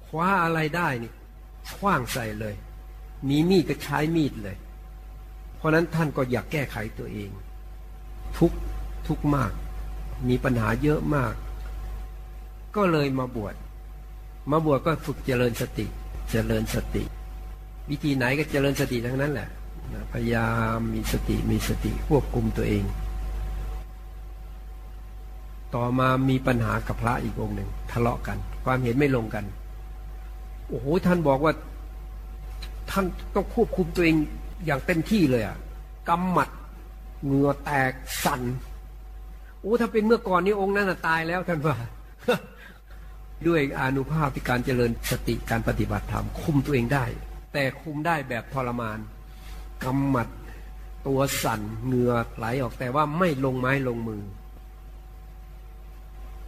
[0.06, 1.12] คว้าอะไรได้นี่
[1.76, 2.54] คว้างใส่เลย
[3.28, 4.56] มีมีดก็ใช้มีดเลย
[5.56, 7.30] เพราะนั้นท่านก็อยากแก้ไขตัวเอง
[8.38, 8.52] ทุก
[9.06, 9.52] ทุกมาก
[10.28, 11.34] มีปัญหาเยอะมาก
[12.76, 13.54] ก็เลยมาบวช
[14.50, 15.86] มาบวชก็ฝึกเจริญสติ
[16.30, 17.04] เจริญสติ
[17.90, 19.48] วิธีไหนก็เจริญสติทั้งนั้นแหละ
[20.12, 22.84] พยายามมีสติมีสติควบคุมตัวเอง
[25.74, 29.44] ต่อมามีปัญหากับพระอีกองหนึ่งทะเลาะกัน ความเห็นไม่ลงกัน
[30.68, 31.52] โอ้โหท่านบอกว่า
[32.90, 34.16] ท่านต้องควบคุมตัวเอง
[34.66, 35.56] อย่างเต็มที่เลยอะ
[36.08, 36.48] กำหมัด
[37.24, 37.92] เหงื่อแตก
[38.24, 38.42] สั่น
[39.60, 41.76] โอ้ถ้าเป็นเมื่อก่อนนี้องค์นั้นตายแล้วท่านว่า
[43.46, 47.04] ด้วยอนุภาพที่การเจริญสติการปฏิบัติธรรมคุมตัวเองได้
[47.52, 48.98] แต่คุมได้แบบทรมาน
[49.84, 50.28] กำหมัด
[51.06, 54.22] ตัวสั่นเหงื่อไหลออกแต่ว่าไม่ลงไม้ลงมือ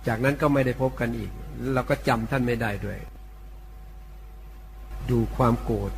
[0.06, 1.30] จากนั้นก็ไม่ได้พบกันอีก
[1.74, 2.98] เราก็จำท่านไม่ได้ด้วย
[5.10, 5.92] ดูความโกรธ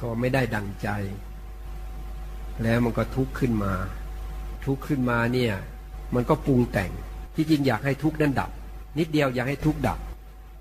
[0.00, 0.88] ก็ไม่ได้ดังใจ
[2.62, 3.74] แล้วมันก็ทุกข์ขึ้นมา
[4.64, 5.54] ทุกข์ขึ้นมาเนี่ย
[6.14, 6.90] มันก็ปรุงแต่ง
[7.34, 8.50] ที่จริงอยากให้ทุกข์นั้นดับ
[8.98, 9.98] นิดเดียวอยากให้ทุกข์ดับ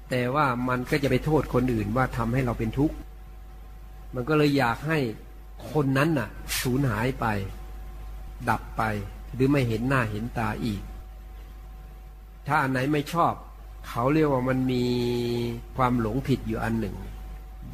[0.10, 2.96] แต่ว่ามันก็จะไปโทษคนอื่นว่าทำให้เราเป็นทุกข์
[4.16, 5.00] มันก็เลยอยากให้
[5.72, 6.30] คนนั้นน่ะ
[6.62, 7.26] สูญหายไป
[8.50, 8.84] ดับไป
[9.34, 10.82] หรือไม่เห็นหน้าเห็นตาอีก
[12.48, 13.34] ถ้าอันไหนไม่ชอบ
[13.88, 14.86] เขาเรียกว่ามันมี
[15.78, 16.96] ความหลงผิดอยู่อันหนึ่ง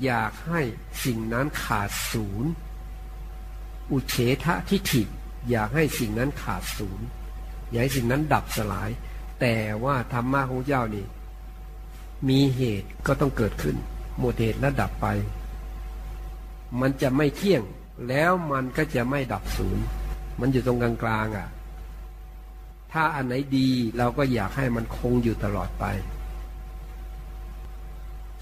[0.05, 0.61] อยากให้
[1.05, 2.49] สิ่งนั้นขาดศูนย์
[3.91, 5.03] อุเฉทะทิฏฐิ
[5.49, 7.05] อยากให้สิ่งนั้นขาดศูนย์
[7.69, 8.89] อยากให้สิ่งนั้นดับสลาย
[9.39, 11.05] แต่ว่าธรรมะของเจ้านี่
[12.29, 13.75] มีเหตุก็ต้องเกิดขึ้น
[14.19, 15.07] หมดเหตุแล้วดับไป
[16.81, 17.61] มันจะไม่เที่ยง
[18.09, 19.83] แล้วมันก็จะไม่ดับศูนย์
[20.39, 21.47] มันอยู่ตรงกลางๆอะ
[22.91, 25.85] ถ้าอันไหนดีเราก็อยากให้มันคงอยู่ตลอดไป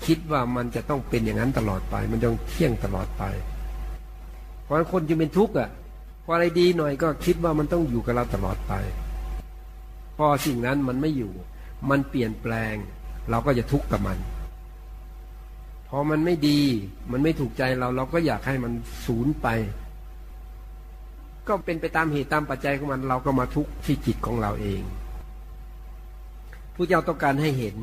[0.06, 3.24] คิดว่ามันจะต้องเป็นอย่างนั้นตลอดไป มันต้องเที่ยงตลอดไป
[4.64, 5.70] เพราะคนจึงเป็นทุกข์อะ
[6.24, 8.74] พออะไรดีหน่อยก็คิดว่ามันต้องอยู่กับเราตลอดไป
[10.26, 11.34] อสิ่งนั้นมันไม่อยู่
[11.90, 12.76] มันเปลี่ยนแปลง
[13.30, 14.18] เราก็จะทุกข์กับมัน
[15.90, 16.62] พอมันไม่ดี
[17.12, 18.74] มันไม่ถูกใจเราเราก็อยากให้มัน
[19.06, 19.48] สูญไป
[21.48, 24.82] ก็เป็นไปตามเหตุตามปัจจัยของมัน เราก็มาทุกข์ที่จิตของเราเอง
[26.76, 27.76] ผู้เจ้าต้องการให้เห็น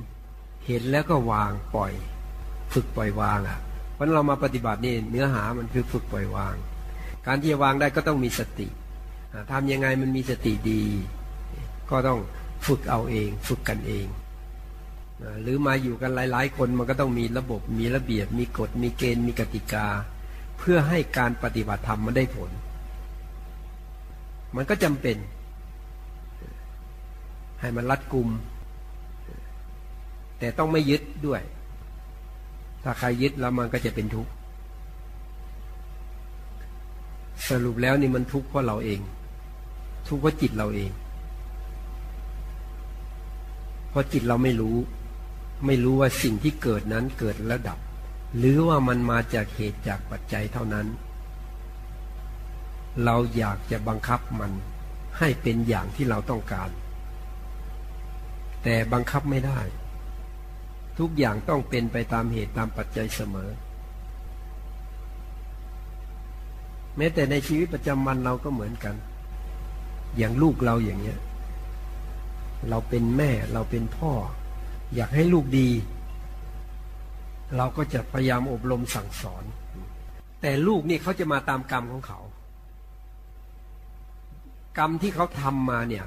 [0.66, 1.92] เห็นแล้วก็วางปล่อย
[2.72, 3.58] ฝึกปล่อยวางอะ
[3.94, 6.54] เพราะเรามาปฏิบัตินี่เนื้อหามันคือฝึกปล่อยวาง
[7.26, 8.68] การที่จะวางได้ก็ต้องมีสติ
[9.52, 10.82] ทำยังไงมันมีสติดี
[11.90, 12.20] ก็ต้อง
[12.66, 14.06] ฝึกเอาเอง ฝึกกันเอง
[15.42, 19.86] หรือมาอยู่กันหลาย ๆ คนมันก็ต้องมีระบบมีระเบียบ มีกฎมีเกณฑ์มีกติกา
[20.58, 22.50] เพื่อให้การปฏิบัติธรรมมันได้ผล
[24.56, 25.16] มันก็จำเป็น
[27.60, 28.28] ให้มันรัดกุม
[30.38, 31.42] แต่ต้องไม่ยึดด้วย
[32.84, 34.32] ถ้าใครยึดแล้วมันก็จะเป็นทุกข์
[37.48, 39.00] สรุปแล้วนี่มันทุกข์เพราะเราเอง
[40.08, 40.90] ทุกข์เพราะจิตเราเอง
[43.90, 44.76] เพราะจิตเราไม่รู้
[45.66, 47.78] ไม่รู้ว่าสิ่งที่เกิดนั้นเกิดแล้วดับ
[48.38, 50.86] หรือว่ามันมาจากเหตุจากปัจจัยเท่านั้น
[53.04, 54.52] เราอยากจะบังคับมัน
[55.18, 56.70] ให้เป็นอย่างที่เราต้องการ
[58.62, 59.60] แต่บังคับไม่ได้
[60.98, 63.50] ทุกอย่างต้องเป็นไปตามเหตุตามปัจจัยเสมอ
[66.96, 68.94] แม้แต่ในชีวิตประจำวันเราก็เหมือนกัน
[70.16, 71.18] อย่างลูกเราอย่างเนี้ย
[72.68, 74.12] เราเป็นแม่เราเป็นพ่อ
[74.94, 75.68] อยากให้ลูกดี
[77.56, 79.44] เราก็จะพยายามอบรมสั่งสอน
[80.40, 82.20] แต่ลูกนี่เขาจะมาตามกรรมของเขา
[84.78, 86.06] กรรมที่เขาทำมาเนี่ย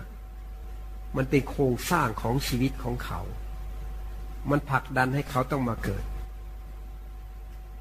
[1.17, 3.21] มันเป็นโครงสร้างของชีวิตของเขา
[4.49, 6.03] มันผลักดันให้เขาต้องมาเกิด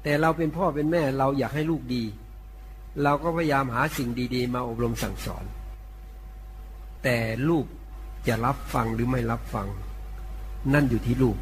[0.03, 2.03] แต่เราเป็นพ่อเป็นแม่เราอยากให้ลูกดี
[3.03, 5.45] เราก็พยายามหาสิ่งดี ๆ มาอบรมสั่งสอน
[7.03, 7.17] แต่
[7.49, 7.65] ลูก
[8.27, 9.67] จะรับฟังหรือไม่รับฟัง
[10.73, 11.37] นั่นอยู่ที่ลูก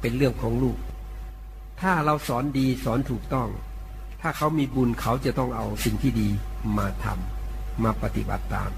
[0.00, 0.78] เป็นเรื่องของลูก
[1.80, 3.48] ถ้าเราสอนดีสอนถูกต้อง
[4.20, 6.28] ถ้าเขามีบุญเขาจะต้องเอาสิ่งที่ดี
[6.78, 8.70] มาทำมาปฏิบัติตาม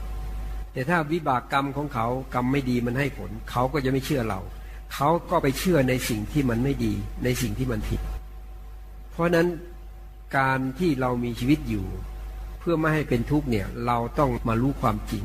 [0.72, 4.40] แต่ถ้าวิบากกรรมของเขากรรมไม่ดีมันให้ผล เขาก็จะไม่เชื่อเรา
[4.94, 6.92] เขาก็ไปเชื่อในสิ่งที่มันไม่ดี
[7.24, 8.00] ในสิ่งที่มันผิด
[9.12, 9.46] เพราะนั้น
[10.38, 11.86] การที่เรามีชีวิตอยู่
[12.58, 15.24] เพื่อไม่ให้เป็นทุกข์เนี่ยเราต้องมารู้ความจริง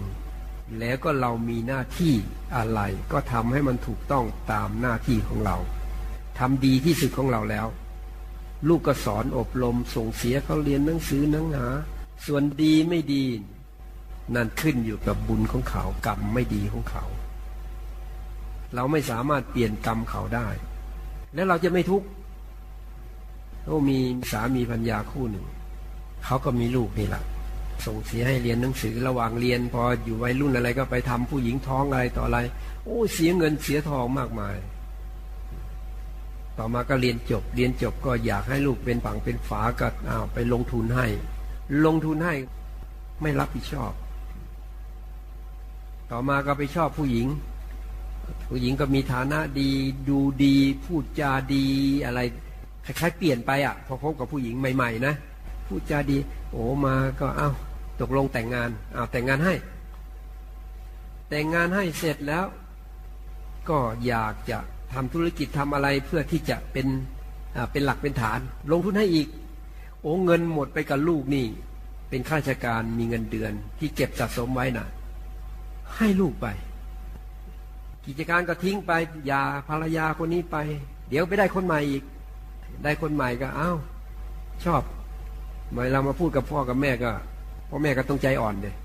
[0.80, 2.14] แล้วก็เรามีหน้าที่
[2.56, 5.58] อะไร ก็ทำให้มันถูกต้องตามหน้าที่ของเรา
[6.40, 7.68] ทำดีที่สุดของเราแล้ว
[8.68, 11.68] ลูกก็สอนอบรมส่งเสียเขาเรียนหนังสือหนังหา
[12.26, 13.24] ส่วนดีไม่ดี
[14.36, 17.04] นั่นขึ้นอยู่กับบุญของเขากรรมไม่ดีของเขา
[18.76, 20.48] เราไม่สามารถเปลี่ยนกรรมเขาได้
[21.34, 22.08] และเราจะไม่ทุกข์
[23.64, 23.98] เขามี
[24.32, 25.46] สามีพัญญาคู่หนึ่ง
[26.26, 27.24] เขาก็มีลูกนี่แหละ
[27.86, 32.40] ส่งเสียให้เรียนหนังสือระหว่างเรียน พออยู่วัยรุ่นอะไรก็ไปทำผู้หญิงท้องอะไรต่ออะไร
[32.86, 34.56] โอ้เสียเงินเสียทองมากมาย
[36.58, 41.08] ต่อมาก็เรียนจบ เรียนจบก็อยากให้ลูกเป็นฝังเป็นฝาก็เอาไปลงทุนให้
[41.86, 42.36] ลงทุนให้
[43.22, 43.92] ไม่รับผิดชอบ
[46.12, 47.28] ต่อมาก็ไปชอบผู้หญิง
[48.50, 49.70] ผู้หญิงก็มีฐานะดี
[50.10, 51.66] ดูดีพูดจาดี
[52.06, 52.20] อะไร
[52.86, 55.14] คล้ายๆเปลี่ยนไปอะพอพบกับผู้หญิงใหม่ ๆ นะ
[55.68, 56.18] พูดจาดี
[56.52, 57.52] โอ้มาก็เอา้า
[58.02, 59.56] ตกลงแต่งงานเอาแต่งงานให้
[61.30, 62.46] แต่งงานให้เสร็จแล้ว
[63.70, 64.58] ก็อยากจะ
[64.94, 66.88] ทำธุรกิจทำอะไรเพื่อที่จะเป็น
[67.72, 68.40] เป็นหลักเป็นฐาน
[68.72, 69.28] ลงทุนให้อีก
[70.02, 71.46] โอ้เงินหมดไปกับลูกนี่
[72.10, 74.88] เป็นข้าราชการมีเงินเดือน ที่เก็บสะสมไว้นะ่ะ
[75.98, 76.48] ให้ลูกไป
[78.06, 78.92] กิจการก็ทิ้งไป
[79.32, 80.58] ยาภรรยาคนนี้ไป
[81.10, 82.04] เดี๋ยวไปได้คนใหม่อีก
[82.84, 83.78] ได้คนใหม่ก็อ้าว
[84.66, 84.84] ชอบ
[85.72, 87.12] เมื่อเรามาพูดกับพ่อกับแม่ก็
[87.70, 88.76] พ่อแม่ก็ต้องใจอ่อนเลย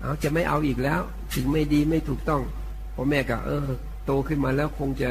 [0.00, 1.00] เอาจะไม่เอาอีกแล้ว
[1.34, 2.42] สิ่งไม่ดีไม่ถูกต้อง
[2.94, 3.68] พ่อแม่ก็ เออ
[4.04, 5.08] โตขึ้นมาแล้วคงจะ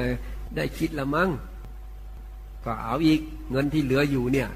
[0.56, 1.30] ได้คิดละมั้ง
[2.66, 3.20] ก็เอาอีก
[3.52, 4.50] เงินที่เหลืออยู่เนี่ย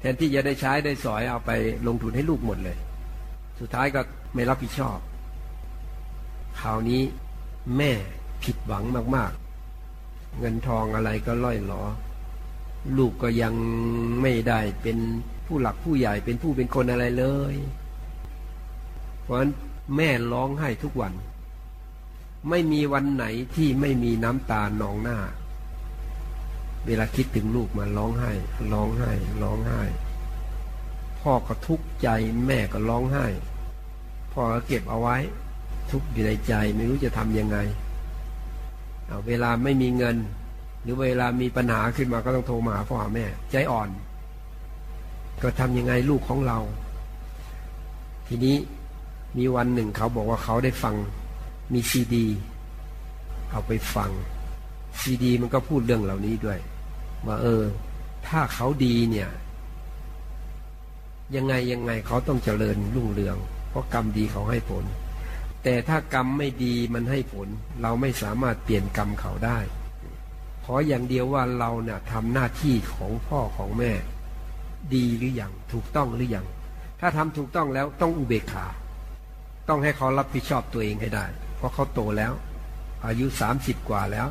[0.00, 1.50] แทนที่จะได้ใช้ได้สอยเอาไป
[1.86, 2.76] ลงทุนให้ลูกหมดเลย
[3.60, 4.00] สุดท้ายก็
[4.34, 4.98] ไม่รับผิดชอบ
[6.60, 7.02] คราวนี้
[7.76, 7.92] แม่
[8.42, 8.84] ผิดหวัง
[9.16, 11.82] มากๆ เงินทองอะไรก็ล่อยหลอ
[12.98, 13.54] ลูกก็ยัง
[14.22, 14.98] ไม่ได้เป็น
[15.48, 17.54] ผู้หลักผู้ใหญ่เป็นผู้เป็นคนอะไรเลย
[19.22, 19.52] เพราะฉะนั้น
[19.96, 21.12] แม่ร้องไห้ทุกวัน
[22.50, 25.18] ไม่มีวันไหนที่ไม่มีน้ำตาหนองหน้า
[26.86, 28.32] เวลาคิดถึงลูกมาร้องไห้
[28.72, 29.10] ร้องไห้
[29.42, 29.82] ร้องไห้
[31.20, 32.08] พ่อก็ทุกข์ใจ
[32.46, 33.26] แม่ก็ร้องไห้
[34.32, 35.16] พ่อก็เก็บเอาไว้
[35.90, 37.58] ทุกข์อยู่ในใจไม่รู้จะทำยังไง
[39.06, 40.16] เเวลาไม่มีเงิน
[40.82, 43.88] หรือเวลามีปัญหาขึ้นมาก็ต้องโทรมาหาพ่อหาแม่ ใจอ่อน
[45.42, 46.58] ก็ทำยังไงลูกของเรา
[48.26, 48.56] ทีนี้
[49.38, 50.94] มีวันหนึ่งเขาบอกว่าเขาได้ฟัง
[51.72, 52.26] มีซีดี
[53.50, 54.10] เอาไปฟัง
[55.00, 56.58] ซีดี มันก็พูดเรื่องเหล่านี้ด้วย
[57.26, 57.62] ว่าเออ
[58.26, 59.28] ถ้าเขาดีเนี่ย
[61.36, 63.36] ยังไงยังไงเขาต้องเจริญรุ่งเรือง
[63.70, 64.84] เพราะกรรมดีเขาให้ผล
[65.62, 67.48] แต่ถ้ากรรมไม่ดีมันให้ผล
[67.82, 69.58] เราไม่สามารถเปลี่ยนกรรมเขาได้
[70.64, 73.92] ขออย่างเดียวว่าเราเนี่ยทำหน้าที่ของพ่อของแม่
[74.94, 76.46] ดีหรืออยังถูกต้องหรืออยัง
[77.00, 78.66] ถ้าทำถูกต้องแล้วต้องอุเบกขา
[79.68, 81.24] ต้องให้เขารับผิดชอบตัวเองให้ได้
[81.56, 82.32] เพราะเขาโตแล้ว
[83.06, 84.28] อายุสามสิบกว่าแล้ว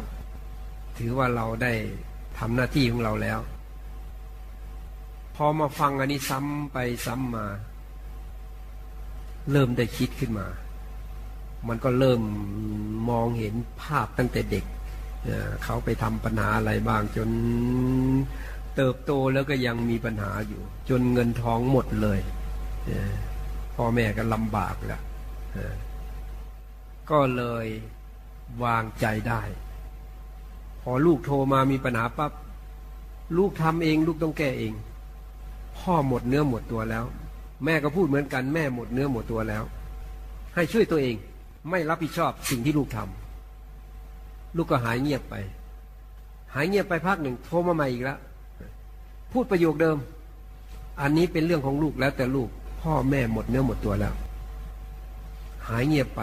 [0.98, 1.74] ถือว่าเราได้
[2.40, 3.40] ทำหน้าที่ของเราแล้ว
[5.36, 7.46] พอมาฟังอันนี้ซ้ำไปซ้ำมา
[9.52, 10.48] เริ่มได้คิดขึ้นมา
[11.68, 12.22] มันก็เริ่ม
[13.10, 14.66] มองเห็นภาพตั้งแต่เด็ก
[15.24, 17.30] เเขาไปทำปัญหาอะไรบ้างจน
[18.78, 22.20] เติบโตแล้วก็ยังมีปัญหาอยู่ จนเงินท้องหมดเลย
[23.76, 25.02] พ่อแม่ก็ลำบากแล้ว
[27.12, 27.66] ก็เลย
[28.64, 29.42] วางใจได้
[30.82, 32.32] พอลูกโทรมามีปัญหาปั๊บ
[33.38, 34.74] ลูกทำเอง ลูกต้องแก้เอง
[35.78, 37.06] พ่อหมดเนื้อหมดตัวแล้ว
[37.66, 39.64] แม่ก็พูดเหมือนกันแม่หมดเนื้อหมดตัวแล้ว
[40.56, 41.16] ให้ช่วยตัวเอง
[41.70, 45.36] ไม่รับผิดชอบสิ่งที่ลูกทำลูกก็หายเงียบไป
[46.54, 48.20] หายเงียบไปพักหนึ่งโทรมาใหม่อีกแล้ว
[49.32, 49.98] พูดประโยคเดิม
[51.02, 52.50] อันนี้เป็นเรื่องของลูกแล้วแต่ลูก
[52.82, 54.14] พ่อแม่หมดเนื้อหมดตัวแล้ว
[55.68, 56.22] หายเงียบไป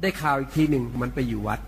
[0.00, 1.60] ได้ข่าวอีกทีหนึ่งมันไปอยู่วัด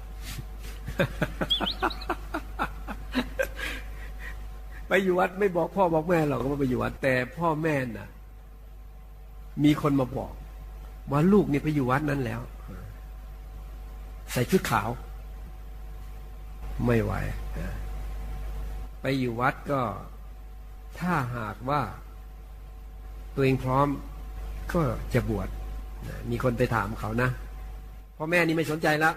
[4.88, 8.08] ไปอยู่วัดไม่บอกพ่อบอกแม่หรอกว่าไปอยู่วัด แต่พ่อแม่น่ะ
[9.64, 10.32] มีคนมาบอก
[11.10, 12.40] ว่าลูกนี่ไปอยู่วัดนั้นแล้ว
[14.32, 14.88] ใส่ชุดขาว
[16.86, 17.12] ไม่ไหว
[19.00, 19.80] ไปอยู่วัดก็
[21.00, 21.80] ถ้าหากว่า
[23.34, 23.88] ตัวเองพร้อม
[24.72, 24.82] ก็
[25.14, 25.48] จะบวช
[26.30, 27.30] มีคนไปถามเขานะ
[28.16, 29.14] พ่อแม่นี่ไม่สนใจแล้ว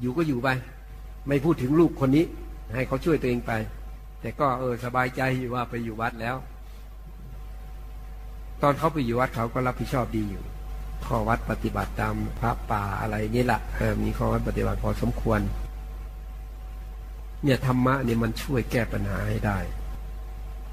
[0.00, 0.48] อยู่ก็อยู่ไป
[1.28, 2.24] ไม่พูดถึงลูกคนนี้
[2.74, 3.52] ให้เขาช่วยตัวเองไป
[4.20, 6.36] แต่ก็เออสบายใจอยู่ว่าไปอยู่วัดแล้ว
[8.62, 10.44] ตอนเขาไปอยู่วัดเขาก็รับผิดชอบดีอยู่
[11.06, 13.60] ข้อวัดปฏิบัติตามพระป่าอะไรนี่แหละ
[14.02, 15.40] มีข้อวัดปฏิบัติพอสมควร
[17.44, 19.58] เนี่ยธรรมะเนี่ยมันช่วยแก้ปัญหาให้ได้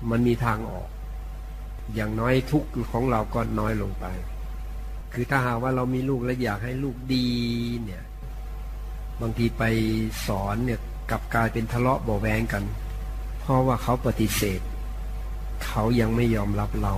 [0.10, 0.90] มันมีทางออก
[1.96, 4.06] อย่างน้อยทุกข์ของเราก็น้อยลงไป
[5.14, 7.28] คือถ้าหากว่าเรามีลูกและอยากให้ลูกดี
[7.84, 8.04] เนี่ย
[9.22, 9.64] บางทีไป
[10.28, 10.80] สอนเนี่ย
[11.12, 12.64] กับกลายเป็นทะเลาะเบาแวงกัน
[13.40, 14.62] เพราะว่าเขาปฏิเสธ
[15.66, 16.94] เขายังไม่ยอมรับเรา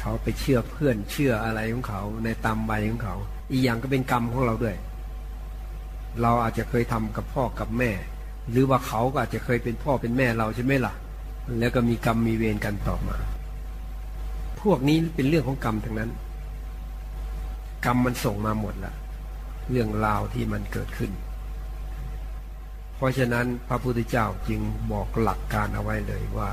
[0.00, 3.16] เขาไปเชื่อเพื่อนเชื่ออะไรของเขาในตามใบของเขา
[3.50, 4.76] อีกอย่างก็เป็นกรรมของเราด้วย
[6.22, 7.90] เราอาจจะเคยทำกับพ่อกับแม่
[8.50, 10.94] หรือว่าเขาก็อาจจะเคยเป็นพ่อเป็นแม่เราใช่ไหมล่ะ
[11.58, 13.16] แล้วก็มีกรรมมีเวรกันต่อมา
[14.60, 16.10] พวกนี้เป็นเรื่องของกรรมทั้งนั้น
[17.84, 18.94] กรรมมันส่งมาหมดละ
[19.70, 21.12] เรื่องราวที่มันเกิดขึ้น
[22.96, 24.60] เพราะฉะนั้นพระพุทธเจ้าจึง
[24.92, 26.50] บอกหลักการเอาไว้เลยว่า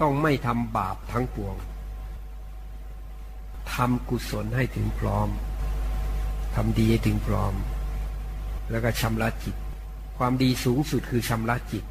[0.00, 1.56] ต้องไม่ทำบาปทั้งปวง
[3.74, 5.28] ทำกุศลให้ถึงพร้อม
[6.54, 7.54] ทำดีให้ถึงพร้อม
[8.70, 9.56] แล้วก็ชำระจิต
[10.20, 11.84] ความดีสูงสุดคือชำระจิต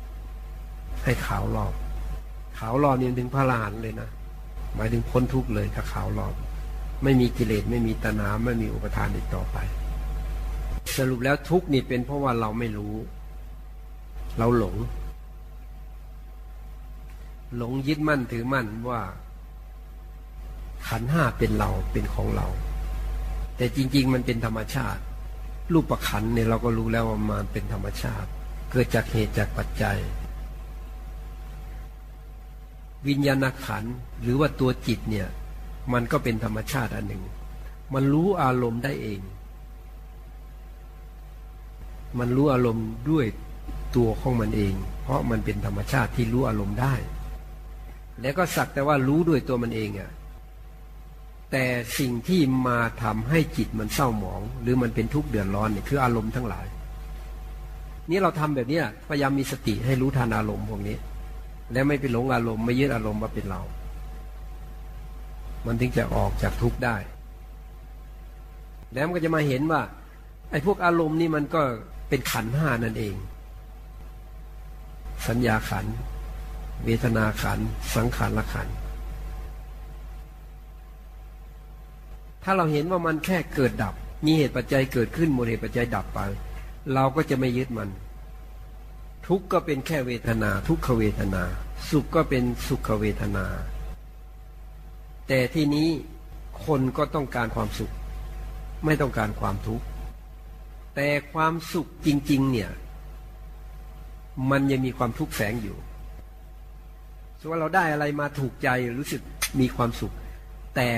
[1.04, 1.74] ให้ขาวรอบ
[2.60, 4.10] ขาวรอบนี่ถึงพระลานเลยนะ
[4.76, 6.34] หมายถึงพ้นทุกข์เลยถ้าขาวรอบ
[7.04, 9.58] ไม่มีกิเลสไม่มีตนาไม่มีอุปทานอีกต่อไป
[10.96, 12.96] สรุปแล้วทุกข์นี่เป็นเพราะว่าเราไม่รู้
[14.38, 14.76] เราหลง
[17.58, 19.02] หลงยึดมั่นถือมั่นว่า
[20.88, 22.48] ขันห้าเป็นเราเป็นของเรา
[23.58, 25.02] แต่จริง ๆ มันเป็นธรรมชาติ
[25.74, 28.30] รูปประคันเนี่ยเราก็รู้แล้วว่ามันเป็นธรรมชาติ
[28.72, 29.98] เกิดจากเหตุจากปัจจัย
[33.08, 33.84] วิญญาณขัน
[34.22, 35.28] หรือว่าตัวจิตเนี่ย
[35.94, 37.24] มันก็เป็นธรรมชาติอันหนึ่ง
[37.94, 39.22] มันรู้อารมณ์ได้เอง
[42.20, 43.26] มันรู้อารมณ์ด้วย
[43.96, 46.96] ตัวของมันเอง เพราะมันเป็นธรรมชาติที่รู้อารมณ์ได้
[48.22, 50.10] แล้วก็สักแต่ว่ารู้ด้วยตัวมันเองอะ่ะ
[51.52, 51.66] แต่
[52.00, 56.66] สิ่งที่มาทำให้จิตมันเศร้าหมอง หรือมันเป็นทุกข์เดือดร้อนเนี่ยคืออารมณ์ทั้งหลาย
[58.10, 60.98] นี่เราทำแบบนี้พยายามมีสติให้รู้ทันอารมณ์พวกนี้
[61.72, 63.62] และไม่ไปหลงอารมณ์ไม่ยึดอารมณ์ว่าเป็นเรา
[65.66, 66.96] มันถึงจะออกจากทุกข์ได้
[68.94, 69.82] แล้วมันก็จะมาเห็นว่า
[70.52, 71.62] ไอ้พวกอารมณ์นี่มันก็
[72.10, 73.16] เป็นขันห้านั่นเอง
[75.28, 75.86] สัญญาขัน
[76.86, 77.60] เวทนาขัน
[77.96, 78.68] สังขารละขัน
[82.44, 83.94] ถ้าเราเห็นว่ามันแค่เกิดดับ
[84.26, 86.20] มีเหตุปัจจัยเกิดขึ้นหมดเหตุปัจจัยดับไป
[86.94, 87.90] เราก็จะไม่ยึดมัน
[89.28, 91.44] ทุกข์ก็เป็นแค่เวทนา ทุกขเวทนา
[91.90, 93.46] สุขก็เป็นสุขเวทนา
[95.28, 95.90] แต่ที่นี้
[96.66, 97.92] คนก็ต้องการความสุข
[98.86, 99.86] ไม่ต้องการความทุกข์
[100.96, 102.72] แต่ความสุขจริง ๆ เนี่ย
[104.52, 105.78] มันยังมีความทุกข์แฝงอยู่
[107.40, 108.70] สมมติว่าเราได้อะไรมาถูกใจ
[109.00, 109.22] รู้สึก
[109.60, 110.14] มีความสุข
[110.76, 110.90] แต่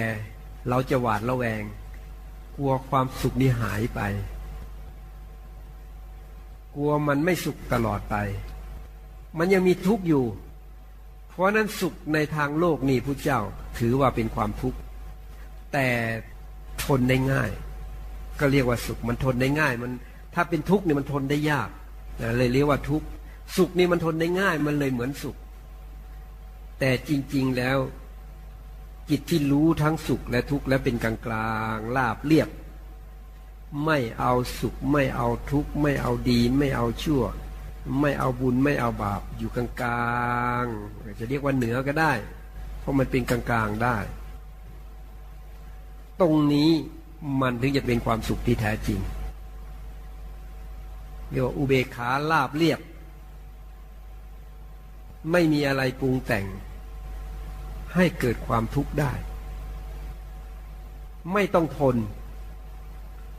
[0.70, 1.64] เราจะหวาดระแวง
[2.58, 4.02] กลัวความสุขนี้หายไป
[6.76, 8.16] กลัวมันไม่สุขตลอดไป
[9.38, 10.26] มันยังมีทุกข์อยู่
[11.30, 13.40] เพราะนั้นสุขในทางโลกนี่พระเจ้า
[13.80, 14.80] ถือว่าเป็นความทุกข์
[15.74, 15.88] แต่
[16.84, 17.52] ทนได้ง่าย
[18.40, 19.92] ก็เรียกว่าสุขมันทนได้ง่าย มัน
[20.34, 21.70] ถ้าเป็นทุกข์นี่มันทนได้ยาก
[22.38, 23.08] เลยเรียกว่าทุกข์
[23.58, 25.36] สุขนี่มันทนได้ง่าย มันเลยเหมือนสุข
[26.80, 27.78] แต่จริง ๆแล้ว
[29.12, 32.50] จิตที่รู้ทั้งสุขและทุกข์และเป็นกลางกลางลาบเรียบ
[33.86, 37.24] ไม่เอาสุขไม่เอาทุกข์ไม่เอาดีไม่เอาชั่ว
[38.00, 40.66] ไม่เอาบุญไม่เอาบาปอยู่กลางกลาง
[41.20, 42.14] จะเรียกว่าเหนือก็ได้
[42.80, 43.98] เพราะมันเป็นกลางกลางได้
[46.22, 46.72] ตรงนี้
[47.42, 49.00] มันถึงจะเป็นความสุขที่แท้จริง
[51.30, 52.80] เรียกว่าอุเบกขาลาบเรียบ
[55.32, 56.46] ไม่มีอะไรปรุงแต่ง
[57.96, 59.14] ให้เกิดความทุกข์ได้
[61.34, 61.96] ไม่ต้องทน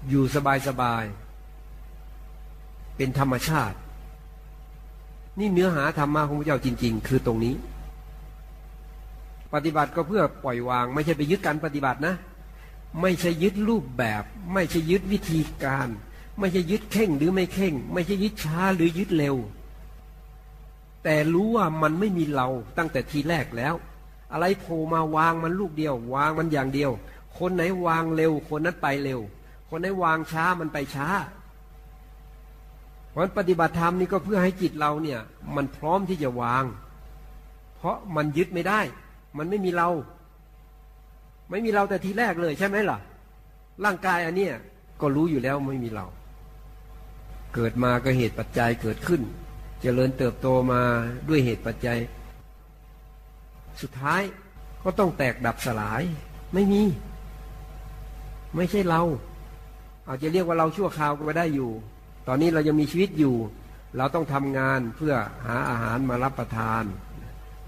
[0.09, 1.05] อยู่สบายสบาย
[2.97, 3.77] เป็นธรรมชาติ
[5.39, 7.55] นี่เนื้อหาธรรมะของพระเจ้าจริง ๆ คือตรงนี้
[9.53, 12.15] ปฏิบัติก็เพื่อปล่อยวาง ไม่ใช่ไปยึดการปฏิบัตินะ
[13.01, 14.23] ไม่ใช่ยึดรูปแบบ
[14.53, 15.89] ไม่ใช่ยึดวิธีการ
[16.39, 19.37] ไม่ใช่ยึดเข่งหรือไม่เข่ง ไม่ใช่ยึดช้าหรือยึดเร็ว
[21.05, 22.49] แต่รู้ว่ามันไม่มีเรา
[22.79, 23.75] ตั้งแต่ทีแรกแล้ว
[24.33, 26.91] อะไรโผล่มาวางมันลูกเดียว วางมันอย่างเดียว
[27.39, 29.21] คนไหนวางเร็ว คนนั้นไปเร็ว
[29.69, 31.09] คนไหนวางช้ามันไปช้า
[33.11, 35.21] เพราะปฏิบัติธรรมนี่ก็เพื่อให้จิตเราเนี่ย
[35.57, 36.65] มันพร้อมที่จะวาง
[37.77, 38.81] เพราะมันยึดไม่ได้
[39.39, 39.89] มันไม่มีเรา
[41.51, 42.99] ไม่มีเราแต่ทีแรกเลยใช่ไหมล่ะ
[43.85, 44.55] ร่างกายอันเนี้ย
[45.01, 46.07] ก็รู้อยู่แล้วไม่มีเรา
[47.55, 49.35] เกิดมาก็เหตุปัจจัยเกิดขึ้นจ
[49.83, 50.81] เจริญเติบโตมา
[51.29, 51.99] ด้วยเหตุปัจจัย
[53.81, 54.23] สุดท้าย
[54.83, 56.03] ก็ต้องแตกดับสลาย
[56.55, 56.83] ไม่มี
[58.57, 59.03] ไม่ใช่เรา
[60.09, 61.71] อาจจะเรียกว่าเราชั่วคราวก็ไได้อยู่
[62.29, 63.35] ตอนนี้เรายังมีชีวิตอยู่
[63.97, 65.15] เราต้องทำงานเพื่อ
[65.47, 66.85] หาอาหารมารับประทาน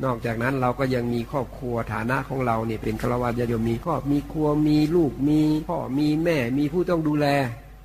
[0.04, 7.26] นอกจากนั้นเราก็ยังมีครอบครัวฐานะของเราเนี่ยเป็นฆราวาสยมมีครอบมีครัวมีลูกมีพ่อมีแม่มีผู้ต้องดูแล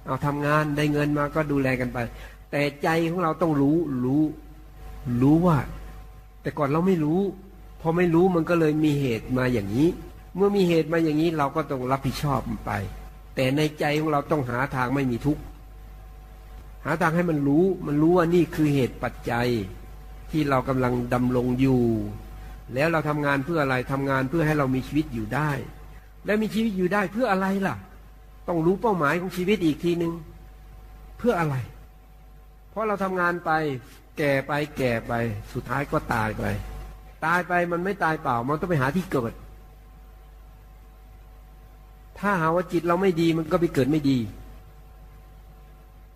[0.05, 1.97] เอาทำงานได้เงินมาก็ดูแลกันไป
[2.51, 4.23] แต่ใจของเราต้องรู้รู้
[5.21, 5.57] รู้ว่า
[6.41, 7.21] แต่ก่อนเราไม่รู้
[7.81, 9.89] พอไม่รู้มันก็เลยมีเหตุมาอย่างนี้
[10.35, 12.71] เมื่อมีเหตุมาอย่างนี้เราก็ต้องรับผิดชอบมันไป
[13.35, 15.41] แต่ในใจของเราต้องหาทางไม่มีทุกข์
[16.85, 19.47] หาทางให้มันรู้ มันรู้ว่านี่คือเหตุปัจจัย
[20.31, 21.83] ที่เรากำลังดำรงอยู่
[22.73, 25.51] แล้วเราทำงานเพื่ออะไรทำงานเพื่อให้เรามีชีวิตอยู่ได้
[26.25, 27.75] และมีชีวิตอยู่ได้เพื่ออะไรล่ะ
[28.47, 30.13] ต้องรู้เป้าหมายของชีวิตอีกทีหนึง่ง
[31.17, 31.55] เพื่ออะไร
[32.69, 33.51] เพราะเราทำงานไป
[34.17, 35.13] แก่ไปแก่ไป
[35.53, 36.43] สุดท้ายก็ตายไป
[37.25, 39.33] ตายไปมันไม่ตายเปล่า มันต้องไปหาที่เกิด
[42.19, 44.17] ถ้าหาว่าจิตเราไม่ดีมันก็ไปเกิดไม่ดี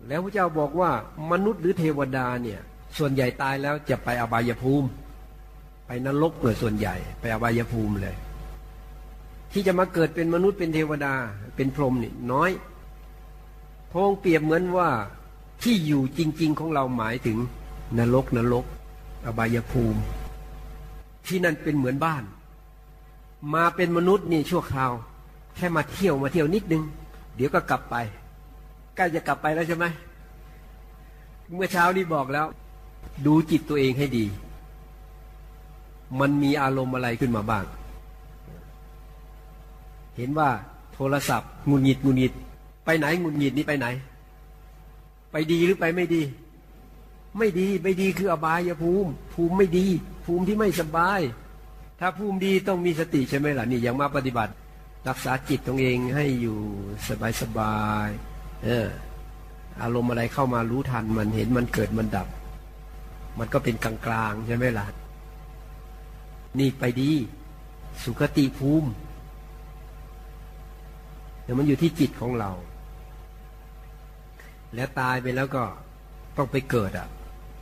[0.08, 0.90] แล้วพระเจ้าบอกว่า
[1.30, 2.60] มนุษย์หรือเทวดาเนี่ย
[2.98, 4.88] ส่วนใหญ่ตายแล้วจะไปอบายภูมิ
[5.86, 8.16] ไปนรกเลยส่วนใหญ่ ไปอบายภูมิเลย
[9.52, 11.14] ที่จะมาเกิดเป็นมนุษย์เป็นเทวดา
[11.56, 12.50] เป็นพรหมนี่น้อย
[13.92, 14.88] พงเปรียบเหมือนว่า
[15.62, 17.38] ที่อยู่จริง ๆ ของเราหมายถึง
[17.98, 18.64] นรกนรก
[19.26, 20.00] อบายภูมิ
[21.26, 22.22] ที่นั่นเป็นเหมือนบ้าน
[23.54, 24.92] มาเป็นมนุษย์นี่ชั่วคราว
[25.56, 26.82] แค่มาเที่ยวมาเที่ยวนิดนึง
[27.36, 27.96] เดี๋ยวก็กลับไป
[28.96, 29.84] ใกล้จะกลับไปแล้วใช่ไหม
[31.54, 32.46] เมื่อเช้านี้บอกแล้ว
[33.26, 34.24] ดูจิตตัวเองให้ดี
[36.20, 37.64] มันมีอารมณ์อะไรขึ้นมาบ้าง
[40.16, 40.48] เห็นว่า
[40.94, 42.32] โทรศัพท์งุนหงิดงุนหงิด
[42.84, 43.86] ไปไหนงุนหงิดนี่ไปไหน
[45.32, 46.22] ไปดีหรือไปไม่ดี
[47.38, 49.86] ไม่ดีไม่ดีคืออบายภูมิ ภูมิไม่ดี
[50.24, 51.20] ภูมิที่ไม่สบาย
[52.00, 54.52] ถ้าภูมิดีต้องมีสติใช่ไหมล่ะนี่อย่างมาปฏิบัติ
[55.08, 56.58] รักษาจิตตรงเองให้อยู่
[57.08, 58.08] สบายสบาย
[58.64, 58.86] เออ
[59.82, 62.28] อารมณ์อะไรเข้ามารู้ทันมันเห็นมันเกิดมันดับ
[63.38, 64.86] มันก็เป็นกลางๆใช่ไหมล่ะ
[66.58, 67.12] นี่ไปดี
[68.02, 68.90] สุคติภูมิ
[71.42, 72.50] เดี๋ยวมันอยู่ที่จิตของเรา
[74.74, 75.64] แล้วตายไปแล้วก็
[76.36, 77.08] ต้องไปเกิดอะ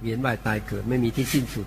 [0.03, 1.67] เวียนว่ายตายเกิดไม่มีที่สิ้นสุด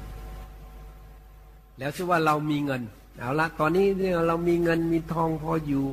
[1.80, 2.82] แล้วชื่อว่าเรามีเงิน
[3.20, 3.86] เอาละตอนนี้
[4.28, 5.84] เรามีเงินมีทองพออยู่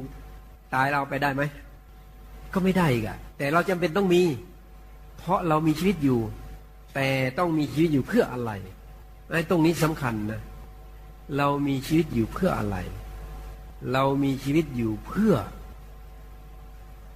[0.75, 1.43] ตายเราไปได้ไหม
[2.53, 4.23] ก็ไม่ได้อีกอะแต่เราจำเป็นต้องมี
[5.19, 6.19] เพราะเรามีชีวิตอยู่
[6.95, 8.53] แต่ต้องมีชีวิตอยู่เพื่ออะไร
[9.31, 10.41] ไอ้ตรงนี้สำคัญนะ
[11.37, 12.77] เรามีชีวิตอยู่เพื่ออะไร
[13.93, 15.35] เรามีชีวิตอยู่เพื่อ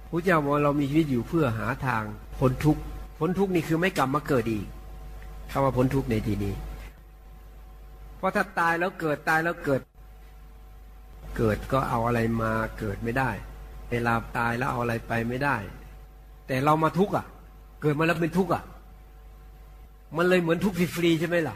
[0.09, 2.03] พระเจ้าบอกเรามีชีวิตอยู่เพื่อหาทาง
[2.37, 2.81] พ้นทุกข์
[3.17, 4.67] พ้นทุกข์นี่คือไม่กลับมาเกิดอีก
[5.51, 6.53] คำว่าพ้นทุกข์ในที่นี้
[8.17, 9.81] เพราะถ้าตายแล้วเกิดตายแล้วเกิด
[11.37, 13.29] เกิดก็เอาอะไรมาเกิดไม่ได้
[13.91, 15.55] เวลาตายแล้วเอาอะไรไปไม่ได้
[16.47, 17.25] แต่เรามาทุกข์อะ
[17.81, 18.63] เกิดมาแล้วเป็นทุกข์อะ
[20.17, 21.55] มันเลยเหมือนทุกข์ฟรีๆใช่ไหมล่ะ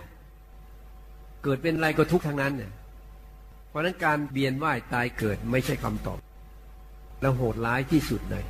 [1.44, 2.72] เกิดเป็นอะไรก็ทุกข์ทั้งนั้นเนี่ย
[3.70, 6.20] เพราะนั้นการเบียนว่ายตายเกิดไม่ใช่คำตอบ
[7.22, 8.44] แล้วโหดร้ายที่สุดเลย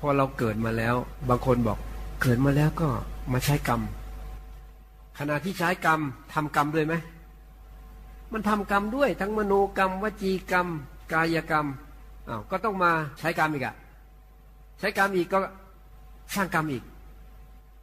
[0.00, 0.94] พอเราเกิดมาแล้ว
[1.28, 1.78] บางคนบอก
[2.22, 2.88] เกิดมาแล้วก็
[3.32, 3.80] มาใช้กรรม
[5.18, 6.00] ขณะที่ใช้กรรม
[6.34, 6.94] ทำกรรมด้วยไหม
[8.32, 10.66] มันทำกรรมด้วย ทั้งมโนกรรม วจีกรรม
[11.12, 11.66] กายกรรม
[12.28, 13.74] อ้าวก็ต้องมาใช้กรรมอีกอะ
[14.78, 15.38] ใช้กรรมอีกก็
[16.34, 16.82] สร้างกรรมอีก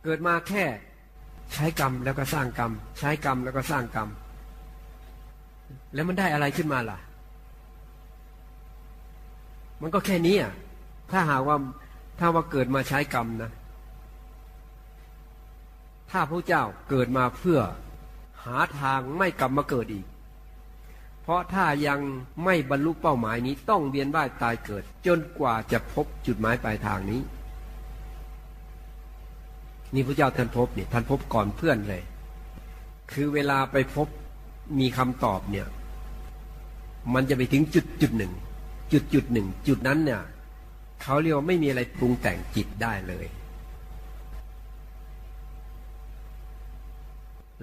[0.04, 0.64] เกิดมาแค่
[1.54, 4.08] ใช้กรรมแล้วก็สร้างกรรม ใช้กรรมแล้วก็สร้างกรรม
[5.94, 6.98] แล้วมันได้อะไรขึ้นมาล่ะ
[9.82, 10.52] มันก็แค่นี้อะ
[11.12, 11.58] ถ้าหากว่า
[12.20, 13.52] ถ้าว่าเกิดมาใช้กรรมนะ
[16.12, 17.60] ถ้าพระเจ้าเกิดมาเพื่อ
[18.46, 20.06] หาทางไม่กลับมาเกิดอีก
[21.22, 22.00] เพราะถ้ายัง
[22.44, 27.22] ไม่บรรลุเป้าหมายนี้ต้องเวียนว่ายตายเกิด จนกว่าจะพบจุดหมายปลายทางนี้
[29.94, 32.04] นี่พระเจ้าท่านพบเนี่ยท่านพบก่อนเพื่อนเลย
[33.12, 34.08] คือเวลาไปพบ
[34.80, 35.68] มีคำตอบเนี่ย
[37.14, 38.34] มันจะไปถึงจุดจุดหนึ่ง
[38.92, 40.22] จุดจุดหนึ่ง จุดนั้นเนี่ย
[41.02, 43.26] เขาเรียกว่าไม่มีอะไรปรุงแต่งจิตได้เลย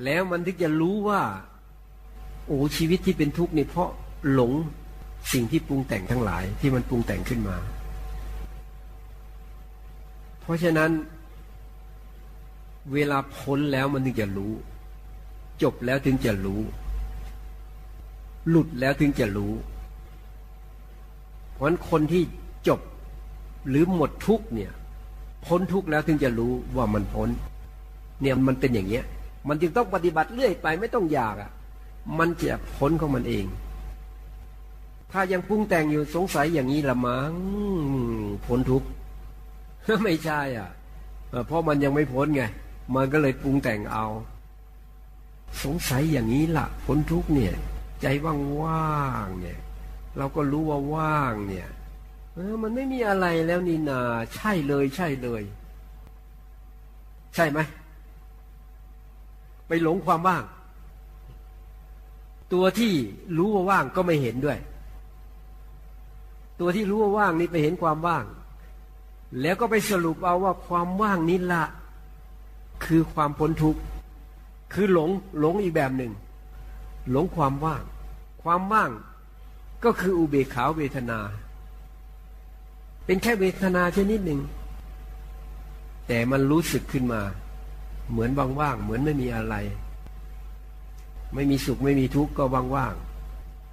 [0.05, 1.20] แล้วมันถึงจะรู้ว่า
[2.47, 3.91] โอ้ชีวิตที่เป็นทุกข์นี่เพราะ
[4.33, 4.53] หลง
[5.33, 7.57] สิ่งที่ปรุงแต่งทั้งหลายที่มันปรุงแต่งขึ้นมา
[10.41, 10.91] เพราะฉะนั้น
[12.93, 14.53] เวลาพ้นแล้วมันถึงจะรู้
[15.62, 16.61] จบแล้วถึงจะรู้
[18.49, 19.53] หลุดแล้วถึงจะรู้
[21.53, 22.22] เพราะฉะนั้นคนที่
[22.68, 22.80] จบ
[23.69, 24.73] หรือหมดทุกเนี่ย
[25.47, 27.29] พ้นทุกแล้วถึงจะรู้ว่ามันพ้น
[28.21, 29.05] เนี่ยมันเป็นอย่างเงี้ย
[29.49, 31.51] มันจึงต้องปฏิบัติเรื่อยไปไม่ต้องอยากอะ่ะ
[32.19, 33.45] มันจะพ้นของมันเอง
[35.13, 37.35] ถ้ายังปรุงแต่งอยู่สงสัยอย่างนี้ละมั้ง
[38.47, 38.85] พ้นทุก
[40.05, 40.71] ไม่ใช่อะ
[41.47, 42.43] เพราะมันยังไม่พ้นไง
[42.95, 44.07] มันก็เลยปรุงแต่งเอา
[45.65, 47.55] สงสัยอย่างนี้ละ่ะพ้นทุกเนี่ย
[48.03, 49.59] ใจว่างๆเนี่ย
[50.17, 51.69] เราก็รู้ว่าว่างเนี่ย
[52.35, 54.01] เออมันไม่มีอะไรแล้วนี่นา
[54.35, 55.43] ใช่เลยใช่เลย
[57.35, 57.59] ใช่ไหม
[59.68, 60.45] ไปหลงความว่าง
[62.53, 62.93] ตัวที่
[63.37, 64.59] รู้ว่าว่างก็ไม่เห็นด้วย
[66.61, 68.24] ตัวที่รู้ว่าว่างนี่ไปเห็นความว่าง
[69.41, 71.64] แล้วก็ไปสรุปเอาว่าความว่างนี้ละ
[72.85, 73.80] คือความพ้นทุกข์
[74.72, 75.11] คือหลง
[75.41, 76.12] หลงอีกแบบหนึ่ง
[77.11, 77.83] หลงความว่าง
[78.43, 78.91] ความว่าง
[79.85, 81.18] ก็คืออุเบกขาเวทนา
[83.05, 84.41] เป็นแค่เวทนาชนิดหนึ่ง
[86.07, 87.23] แต่มันรู้สึกขึ้นมา
[88.11, 88.31] เหมือน
[88.61, 89.55] ว่างๆเหมือนไม่มีอะไร
[91.35, 92.45] ไม่มีสุขไม่มีทุกข์ก็
[92.77, 92.95] ว่าง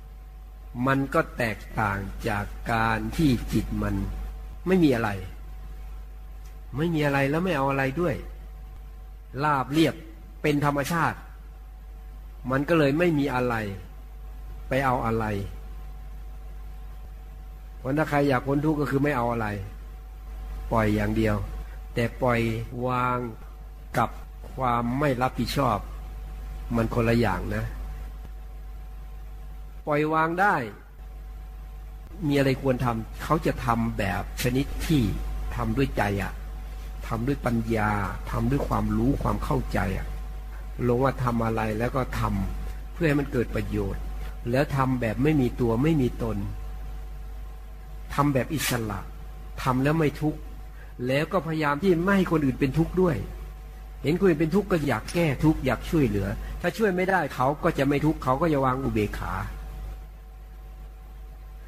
[0.04, 3.96] ๆมันก็แตกต่างจากการที่จิตมัน
[4.68, 5.10] ไม่มีอะไร
[6.78, 8.16] ไม่มีอะไรแล้วไม่เอาอะไรด้วย
[9.44, 9.96] ลาบเรียบ
[10.42, 11.18] เป็นธรรมชาติ
[12.52, 13.56] มันก็เลยไม่มีอะไร
[14.68, 15.26] ไปเอาอะไร
[17.80, 19.48] เพราะถ้าใครอยากพ้นทุกข์ก็คือไม่เอาอะไร
[20.72, 21.36] ปล่อยอย่างเดียว
[21.94, 22.40] แต่ปล่อย
[22.88, 23.18] วาง
[23.98, 24.10] กับ
[24.54, 25.78] ความไม่รับผิดชอบ
[26.76, 27.66] มันคนละอย่างนะ
[29.88, 30.56] ปล่อยวางได้
[32.28, 35.04] มีอะไรควรทำเขาจะทำแบบชนิดที่
[35.56, 36.34] ทำด้วยใจอะ
[37.08, 37.92] ทำด้วยปัญญา
[38.32, 40.08] ทำด้วยความรู้ความเข้าใจอะ
[40.88, 44.04] ลงว่าทำอะไรแล้วก็ทำเพื่อให้มันเกิดประโยชน์
[44.52, 46.38] แล้วทำแบบไม่มีตัวไม่มีตน
[48.16, 49.00] ทำแบบอิสระ
[49.64, 50.40] ทำแล้วไม่ทุกข์
[51.08, 53.16] แล้วก็พยายามที่ไม่ให้คนอื่นเป็นทุกข์ด้วย
[54.04, 56.28] เห็นคนอื่นเป็นทุกข์ก็อยากแก้ทุกข์อยากช่วยเหลือ
[56.62, 59.34] ถ้าช่วยไม่ได้เขาก็จะไม่ทุกข์เขาก็จะวางอุเบกขา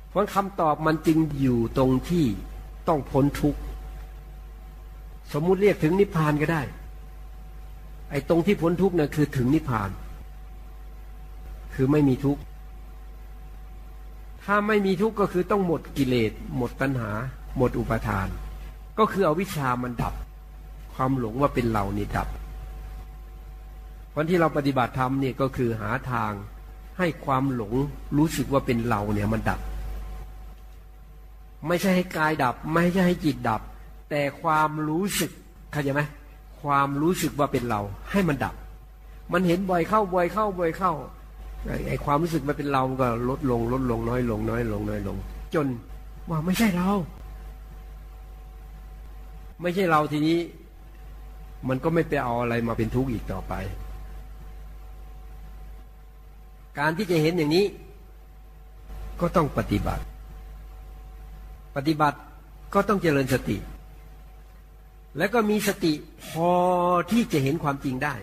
[0.09, 2.25] เพราะคำตอบมันจึงอยู่ตรงที่
[2.87, 3.59] ต้องพ้นทุกข์
[5.33, 6.61] สมมุติเรียกถึงนิพพานก็ได้
[8.11, 9.89] ไอ้ตรงที่พ้นทุกข์นี่ยคือถึงนิพพาน
[11.73, 12.41] คือไม่มีทุกข์
[14.45, 17.11] ถ้าไม่มีทุกข์ก็คือต้องหมดกิเลส หมดตัณหา
[17.57, 18.27] หมดอุปทาน
[18.99, 20.13] ก็คือเอาวิชามันดับ
[20.93, 22.27] ความหลงว่าเป็นเรานี่ดับ
[24.15, 26.31] วันที่เราปฏิบัติธรรมเนี่ยก็คือหาทาง
[26.97, 27.73] ให้ความหลง
[28.17, 29.59] รู้สึกว่าเป็นเราเนี่ยมันดับ
[31.67, 33.61] ไม่ใช่ให้กายดับ ไม่ใช่ให้จิตดับ
[34.09, 35.31] แต่ความรู้สึก
[35.71, 36.01] เข้าใจไหม
[36.61, 37.81] ความรู้สึกว่าเป็นเรา
[38.11, 38.55] ให้มันดับ
[39.31, 40.93] มันเห็นบ่อยเข้าบ่อยเข้าบ่อยเข้า
[41.87, 45.17] ไอ้ความรู้สึกมันเป็นเราก็ลดลงลดลงน้อยลงน้อยลงน้อยลง
[45.53, 45.67] จน
[46.29, 46.89] ว่าไม่ใช่เรา
[49.61, 50.39] ไม่ใช่เราทีนี้
[51.69, 53.53] มันก็ไม่ไปเอาอะไรมาเป็นทุกข์อีกต่อไป
[56.79, 57.65] การที่จะเห็นอย่างนี้
[59.21, 60.03] ก็ต้องปฏิบัติ
[61.75, 62.17] ปฏิบัติ
[62.73, 63.57] ก็ต้องเจริญสติ
[65.17, 65.93] แล้วก็มีสติ
[66.25, 66.51] พอ
[67.11, 68.13] ที่จะเห็นความจริงได้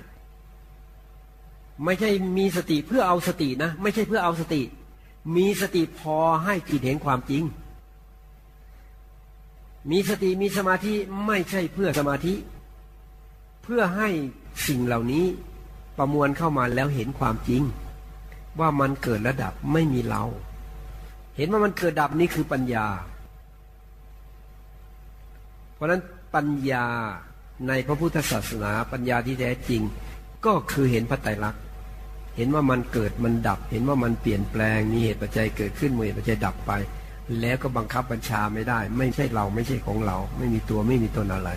[1.84, 4.62] ไม่ใช่มีสติเพื่อเอาสตินะ ไม่ใช่เพื่อเอาสติ
[5.36, 7.42] มีสติพอให้จิตเห็นความจริง
[9.90, 10.94] มีสติมีสมาธิ
[11.26, 12.34] ไม่ใช่เพื่อสมาธิ
[13.62, 14.08] เพื่อให้
[14.66, 15.24] สิ่งเหล่านี้
[15.98, 17.62] ประมวลเข้ามาแล้วเห็นความจริง
[18.60, 20.22] ว่ามันเกิดระดับไม่มีเรา
[21.36, 22.86] เห็นว่ามันเกิดดับนี่คือปัญญา
[25.74, 26.02] เพราะนั้น
[26.34, 26.86] ปัญญา
[27.68, 29.82] ในพระพุทธศาสนาปัญญาที่แท้จริง
[30.46, 31.62] ก็คือเห็นพระไตรลักษณ์
[32.38, 36.72] เห็นว่ามันเกิดมันดับ เห็นว่ามันเปลี่ยนแปลงมีเหตุปัจจัยเกิดขึ้นมีเหตุปัจจัยดับไป
[37.40, 41.50] แล้วก็บังคับบัญชาไม่ได้ ไม่ใช่เราไม่ใช่ของเรา ไม่มีตัวไม่มีตนอะไร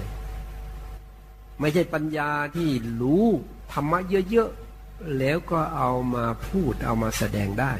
[1.59, 2.69] ไม่ใช่ปัญญาที่
[3.01, 3.25] รู้
[3.71, 3.99] ธรรมะ
[4.31, 7.73] เยอะๆแล้วก็เอามาพูดเอามาแสดงได้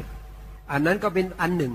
[0.71, 1.73] อันนั้นก็เป็นอันหนึ่ง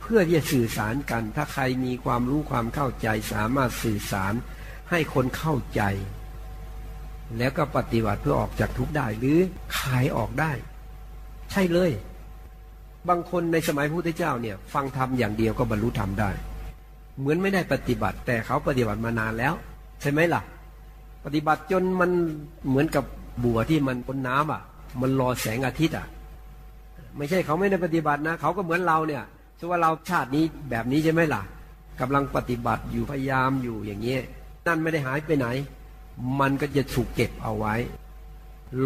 [0.00, 4.34] เพื่อที่จะสื่อสารกัน ถ้าใครมีความรู้ความเข้าใจสามารถสื่อสาร
[4.90, 5.82] ให้คนเข้าใจ
[7.38, 9.38] แล้วก็ปฏิบัติเพื่อออกจากทุกข์ได้หรือ
[9.78, 10.52] ขายออกได้
[11.50, 11.90] ใช่เลย
[13.08, 16.30] บางคนในสมัยพระพุทธเจ้าเนี่ย ฟังธรรมอย่างเดียวก็บรรลุธรรมได้
[17.18, 19.54] เหมือนไม่ได้ปฏิบัติ แต่เขาปฏิบัติมานานแล้ว
[20.00, 20.42] ใช่ไหมล่ะ
[21.24, 22.10] ปฏิบัติจนมัน
[22.68, 23.04] เหมือนกับ
[23.44, 24.62] บัวที่มันพ้นน้ำอะ
[25.00, 26.06] มันรอแสงอาทิตย์อะ
[27.16, 29.22] ไม่ใช่เขาไม่ได้ปฏิบัตินะเขาก็เหมือนเราเนี่ย
[29.58, 31.42] สว่าเราชาตินี้แบบนี้ใช่ไหมล่ะ
[32.00, 34.20] กำลังปฏิบัติอยู่พยายามอยู่อย่างเงี้ย
[34.66, 35.46] นั่นไม่ได้หายไปไหน
[36.40, 37.74] มันก็จะถูกเก็บเอาไว้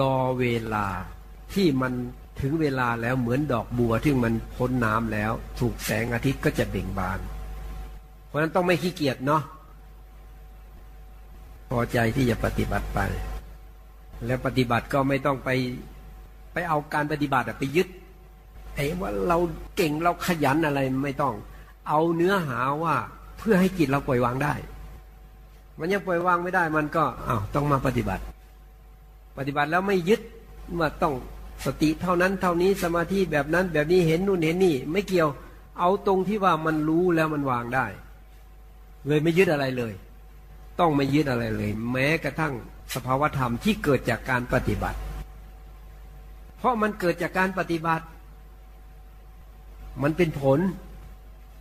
[0.00, 0.44] รอเว
[0.74, 0.86] ลา
[1.54, 1.92] ที่มัน
[2.40, 7.18] ถึงเวลาแล้วเหมือนดอกบัวที่มันพ้นน้ำแล้ว ถูกแสงอาทิตย์ก็จะเบ่งบาน
[8.26, 9.42] เพราะนั้นต้องไม่ขี้เกียจเนาะ
[11.70, 13.00] พอใจที่จะปฏิบัติไป
[14.26, 15.50] แล้วปฏิบัติก็ไม่ต้องไป
[16.52, 17.88] ไปเอาการปฏิบัติไปยึด
[18.74, 19.38] ไอ้ว่าเรา
[19.76, 21.34] เก่งเราขยันอะไรไม่ต้อง
[21.88, 22.94] เอาเนื้อหาว่า
[23.38, 24.54] เพื่อให้จิตเราปล่อยวางได้
[25.78, 28.22] มันยังปล่อยวางไม่ได้มันก็อ้าวต้องมาปฏิบัติ
[29.38, 30.20] ปฏิบัติแล้วไม่ยึด
[30.78, 31.14] ว่าต้อง
[31.64, 35.28] สติเท่านั้นเท่านี้สมาธิแบบนั้นแบบนี้เห็นนู่นเห็นนี่ ไม่เกี่ยว
[35.80, 37.86] เอาตรงที่ว่ามันรู้แล้วมันวางได้
[39.06, 39.92] เลยไม่ยึดอะไรเลย
[40.80, 42.54] ต้องไม่ยึดอะไรเลย แม้กระทั่ง
[42.94, 44.98] สภาวธรรมที่เกิดจากการปฏิบัติ
[46.58, 48.04] เพราะมันเกิดจากการปฏิบัติ
[50.02, 50.58] มันเป็นผล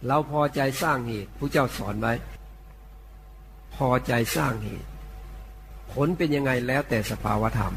[0.07, 2.13] เราพอใจสร้างเหตุผู้เจ้าสอนไว้
[3.75, 4.89] พอใจสร้างเหตุ
[5.91, 7.73] ผลเป็นยังไงแล้วแต่สภาวธรรม